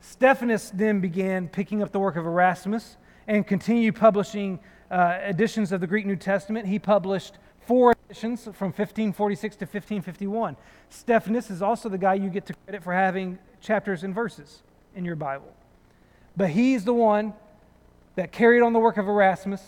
[0.00, 2.96] Stephanus then began picking up the work of Erasmus
[3.26, 4.58] and continued publishing
[4.90, 6.66] uh, editions of the Greek New Testament.
[6.66, 7.34] He published
[7.66, 10.56] four editions from 1546 to 1551.
[10.88, 14.62] Stephanus is also the guy you get to credit for having chapters and verses
[14.94, 15.54] in your Bible.
[16.36, 17.32] But he's the one
[18.16, 19.62] that carried on the work of Erasmus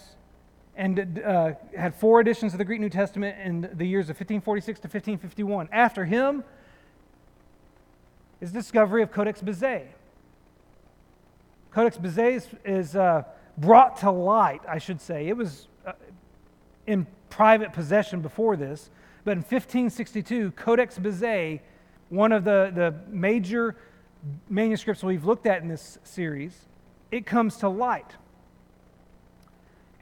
[0.76, 4.80] and uh, had four editions of the Greek New Testament in the years of 1546
[4.80, 5.68] to 1551.
[5.72, 6.42] After him
[8.40, 9.86] is discovery of Codex Bezae.
[11.70, 13.22] Codex Bezae is, is uh,
[13.56, 15.28] brought to light, I should say.
[15.28, 15.92] It was uh,
[16.86, 18.90] in private possession before this,
[19.24, 21.60] but in 1562, Codex Bezae,
[22.08, 23.76] one of the, the major
[24.48, 26.66] manuscripts we've looked at in this series,
[27.10, 28.12] it comes to light.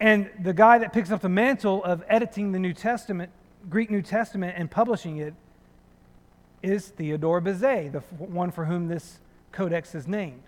[0.00, 3.30] And the guy that picks up the mantle of editing the New Testament,
[3.70, 5.34] Greek New Testament, and publishing it
[6.62, 9.20] is Theodore Bezae, the one for whom this
[9.52, 10.42] codex is named.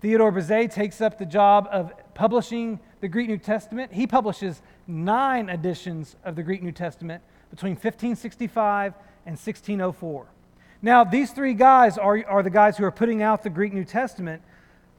[0.00, 3.92] Theodore Bezae takes up the job of publishing the Greek New Testament.
[3.92, 8.94] He publishes nine editions of the Greek New Testament between 1565
[9.26, 10.26] and 1604.
[10.84, 13.86] Now, these three guys are, are the guys who are putting out the Greek New
[13.86, 14.42] Testament.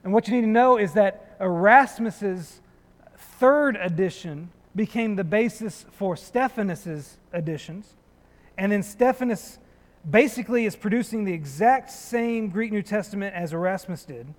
[0.03, 2.59] And what you need to know is that Erasmus's
[3.39, 7.93] third edition became the basis for Stephanus's editions.
[8.57, 9.59] And then Stephanus
[10.09, 14.33] basically is producing the exact same Greek New Testament as Erasmus did.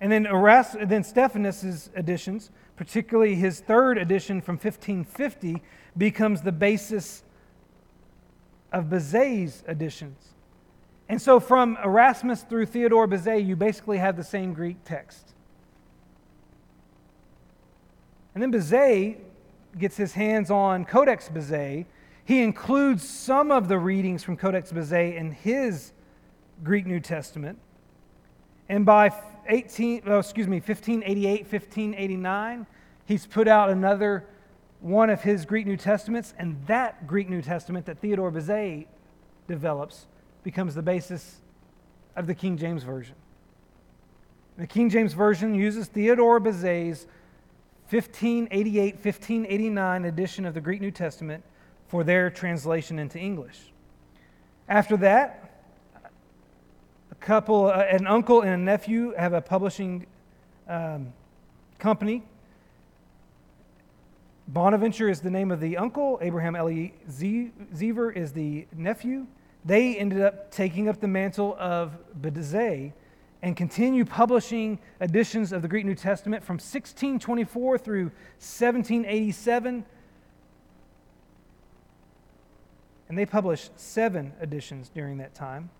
[0.00, 5.60] And then, Eras- then Stephanus's editions, particularly his third edition from 1550,
[5.98, 7.24] becomes the basis
[8.72, 10.28] of Bezae's editions.
[11.08, 15.34] And so from Erasmus through Theodore Bezae, you basically have the same Greek text.
[18.34, 19.18] And then Bezae
[19.78, 21.86] gets his hands on Codex Bezae.
[22.24, 25.92] He includes some of the readings from Codex Bezae in his
[26.62, 27.58] Greek New Testament.
[28.68, 29.10] And by
[29.48, 32.66] 18, oh, excuse me, 1588, 1589,
[33.06, 34.26] he's put out another
[34.80, 38.86] one of his Greek New Testaments, and that Greek New Testament that Theodore Bezae
[39.46, 40.06] develops
[40.42, 41.40] becomes the basis
[42.16, 43.14] of the King James Version.
[44.56, 47.06] The King James Version uses Theodore Bezae's
[47.90, 51.42] 1588 1589 edition of the Greek New Testament
[51.88, 53.72] for their translation into English.
[54.68, 55.50] After that,
[57.10, 60.06] a couple, uh, an uncle and a nephew, have a publishing
[60.68, 61.12] um,
[61.80, 62.22] company.
[64.52, 66.18] Bonaventure is the name of the uncle.
[66.20, 69.28] Abraham Elzevir is the nephew.
[69.64, 72.92] They ended up taking up the mantle of Bezae
[73.42, 78.04] and continue publishing editions of the Greek New Testament from 1624 through
[78.38, 79.84] 1787.
[83.08, 85.70] And they published seven editions during that time.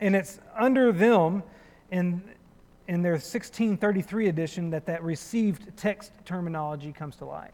[0.00, 1.44] And it's under them
[1.92, 2.20] in,
[2.88, 7.52] in their 1633 edition that that received text terminology comes to light.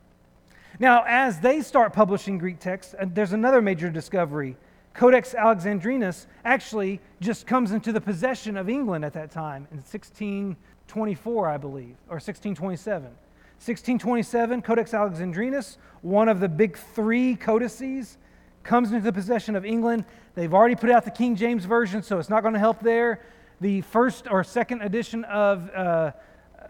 [0.78, 4.56] Now, as they start publishing Greek texts, uh, there's another major discovery.
[4.94, 11.48] Codex Alexandrinus actually just comes into the possession of England at that time in 1624,
[11.48, 13.04] I believe, or 1627.
[13.04, 18.18] 1627, Codex Alexandrinus, one of the big three codices,
[18.64, 20.04] comes into the possession of England.
[20.34, 23.20] They've already put out the King James Version, so it's not going to help there.
[23.60, 26.12] The first or second edition of uh,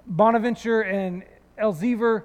[0.06, 1.24] Bonaventure and
[1.58, 2.24] Elzevir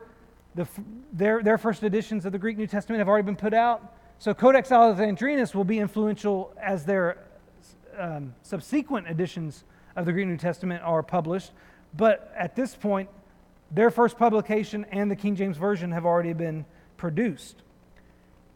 [0.57, 0.67] the,
[1.13, 3.93] their, their first editions of the Greek New Testament have already been put out.
[4.17, 7.19] So Codex Alexandrinus will be influential as their
[7.97, 9.63] um, subsequent editions
[9.95, 11.51] of the Greek New Testament are published.
[11.95, 13.09] But at this point,
[13.69, 16.65] their first publication and the King James Version have already been
[16.97, 17.61] produced.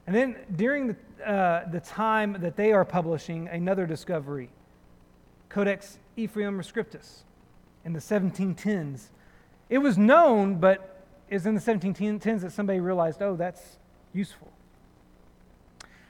[0.07, 0.95] And then during the,
[1.29, 4.49] uh, the time that they are publishing another discovery,
[5.49, 7.21] Codex Ephraem Rescriptus
[7.85, 9.09] in the 1710s.
[9.69, 11.00] It was known, but
[11.31, 13.77] is in the 1710s that somebody realized, oh, that's
[14.13, 14.51] useful.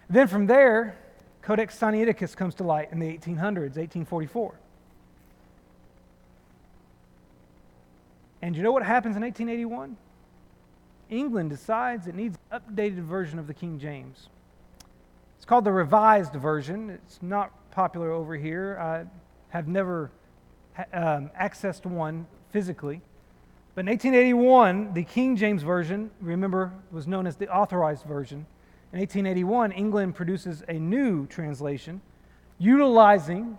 [0.10, 0.98] Then from there,
[1.44, 4.56] Codex Sinaiticus comes to light in the 1800s, 1844.
[8.42, 9.96] And you know what happens in 1881?
[11.12, 14.28] England decides it needs an updated version of the King James.
[15.38, 16.90] It's called the Revised Version.
[16.90, 18.78] It's not popular over here.
[18.80, 19.06] I
[19.50, 20.12] have never
[20.94, 23.02] um, accessed one physically.
[23.82, 28.46] But in 1881, the King James Version, remember, was known as the Authorized Version.
[28.94, 32.00] In 1881, England produces a new translation
[32.60, 33.58] utilizing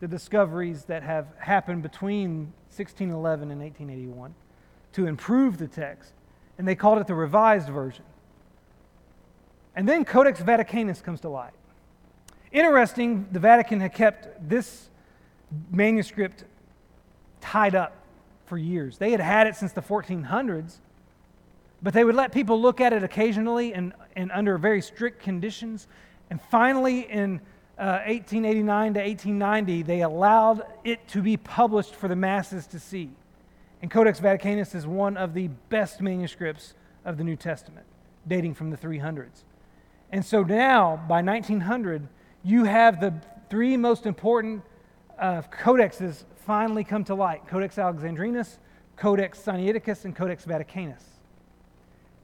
[0.00, 4.34] the discoveries that have happened between 1611 and 1881
[4.92, 6.12] to improve the text,
[6.58, 8.04] and they called it the Revised Version.
[9.74, 11.54] And then Codex Vaticanus comes to light.
[12.52, 14.90] Interesting, the Vatican had kept this
[15.70, 16.44] manuscript
[17.40, 17.94] tied up
[18.48, 18.98] for years.
[18.98, 20.78] They had had it since the 1400s,
[21.82, 25.86] but they would let people look at it occasionally and, and under very strict conditions.
[26.30, 27.40] And finally, in
[27.78, 33.10] uh, 1889 to 1890, they allowed it to be published for the masses to see.
[33.80, 36.74] And Codex Vaticanus is one of the best manuscripts
[37.04, 37.86] of the New Testament,
[38.26, 39.44] dating from the 300s.
[40.10, 42.08] And so now, by 1900,
[42.42, 43.14] you have the
[43.50, 44.62] three most important
[45.18, 48.58] uh, codexes finally come to light Codex Alexandrinus,
[48.96, 51.02] Codex Sinaiticus, and Codex Vaticanus.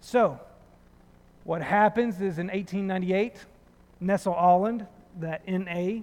[0.01, 0.41] So,
[1.45, 3.45] what happens is in 1898,
[4.01, 4.87] Nestle-Aland,
[5.21, 6.01] that NA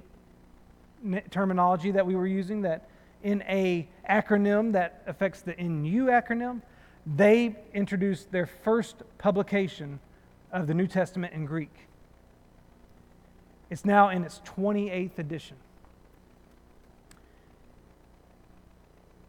[1.31, 2.87] terminology that we were using, that
[3.23, 6.61] NA acronym that affects the NU acronym,
[7.07, 9.99] they introduced their first publication
[10.51, 11.73] of the New Testament in Greek.
[13.71, 15.57] It's now in its 28th edition.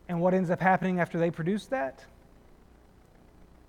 [0.08, 2.04] And what ends up happening after they produce that?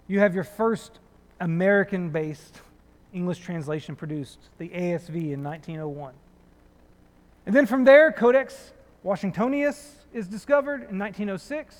[0.07, 0.99] You have your first
[1.39, 2.61] American based
[3.13, 6.13] English translation produced, the ASV in 1901.
[7.45, 8.73] And then from there, Codex
[9.05, 11.75] Washingtonius is discovered in 1906,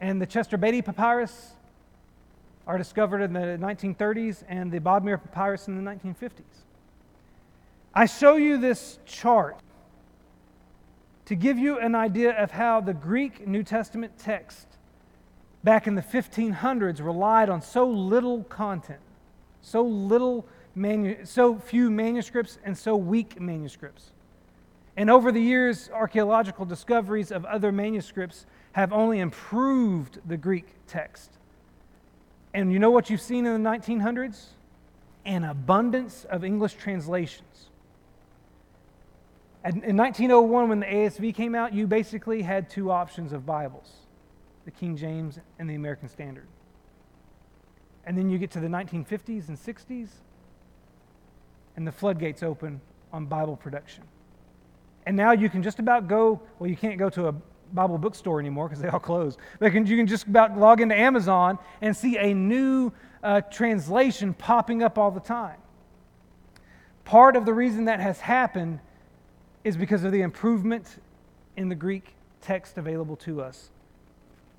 [0.00, 1.52] and the Chester Beatty Papyrus
[2.66, 6.42] are discovered in the 1930s, and the Bodmer Papyrus in the 1950s.
[7.94, 9.56] I show you this chart
[11.28, 14.66] to give you an idea of how the Greek New Testament text
[15.62, 19.02] back in the 1500s relied on so little content,
[19.60, 24.12] so little manu- so few manuscripts and so weak manuscripts.
[24.96, 31.30] And over the years, archaeological discoveries of other manuscripts have only improved the Greek text.
[32.54, 34.46] And you know what you've seen in the 1900s?
[35.26, 37.67] An abundance of English translations.
[39.64, 43.92] In 1901, when the ASV came out, you basically had two options of Bibles
[44.64, 46.46] the King James and the American Standard.
[48.04, 50.08] And then you get to the 1950s and 60s,
[51.74, 54.04] and the floodgates open on Bible production.
[55.06, 57.34] And now you can just about go, well, you can't go to a
[57.72, 59.38] Bible bookstore anymore because they all closed.
[59.58, 62.92] But you can just about log into Amazon and see a new
[63.22, 65.56] uh, translation popping up all the time.
[67.04, 68.80] Part of the reason that has happened
[69.68, 71.00] is because of the improvement
[71.56, 73.68] in the Greek text available to us.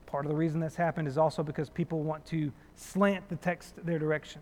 [0.05, 3.74] Part of the reason that's happened is also because people want to slant the text
[3.84, 4.41] their direction.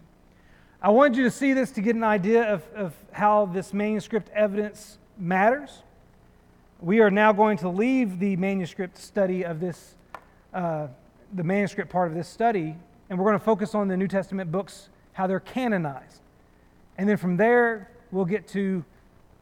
[0.82, 4.30] I wanted you to see this to get an idea of, of how this manuscript
[4.30, 5.84] evidence matters.
[6.82, 9.96] We are now going to leave the manuscript study of this,
[10.54, 10.88] uh,
[11.34, 12.76] the manuscript part of this study,
[13.10, 16.20] and we're going to focus on the New Testament books, how they're canonized.
[16.98, 18.84] And then from there, we'll get to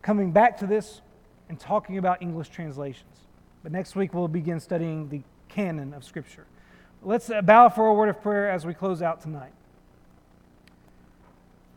[0.03, 1.01] coming back to this
[1.49, 3.17] and talking about English translations.
[3.63, 6.45] But next week we'll begin studying the canon of Scripture.
[7.01, 9.53] Let's uh, bow for a word of prayer as we close out tonight.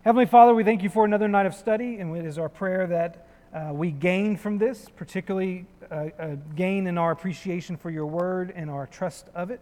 [0.04, 2.86] Heavenly Father, we thank you for another night of study, and it is our prayer
[2.86, 8.06] that uh, we gain from this, particularly uh, a gain in our appreciation for your
[8.06, 9.60] word and our trust of it.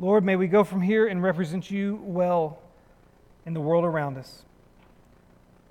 [0.00, 2.58] Lord, may we go from here and represent you well
[3.46, 4.42] in the world around us.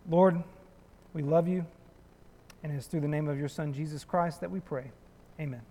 [0.09, 0.41] Lord,
[1.13, 1.65] we love you,
[2.63, 4.91] and it is through the name of your Son, Jesus Christ, that we pray.
[5.39, 5.61] Amen.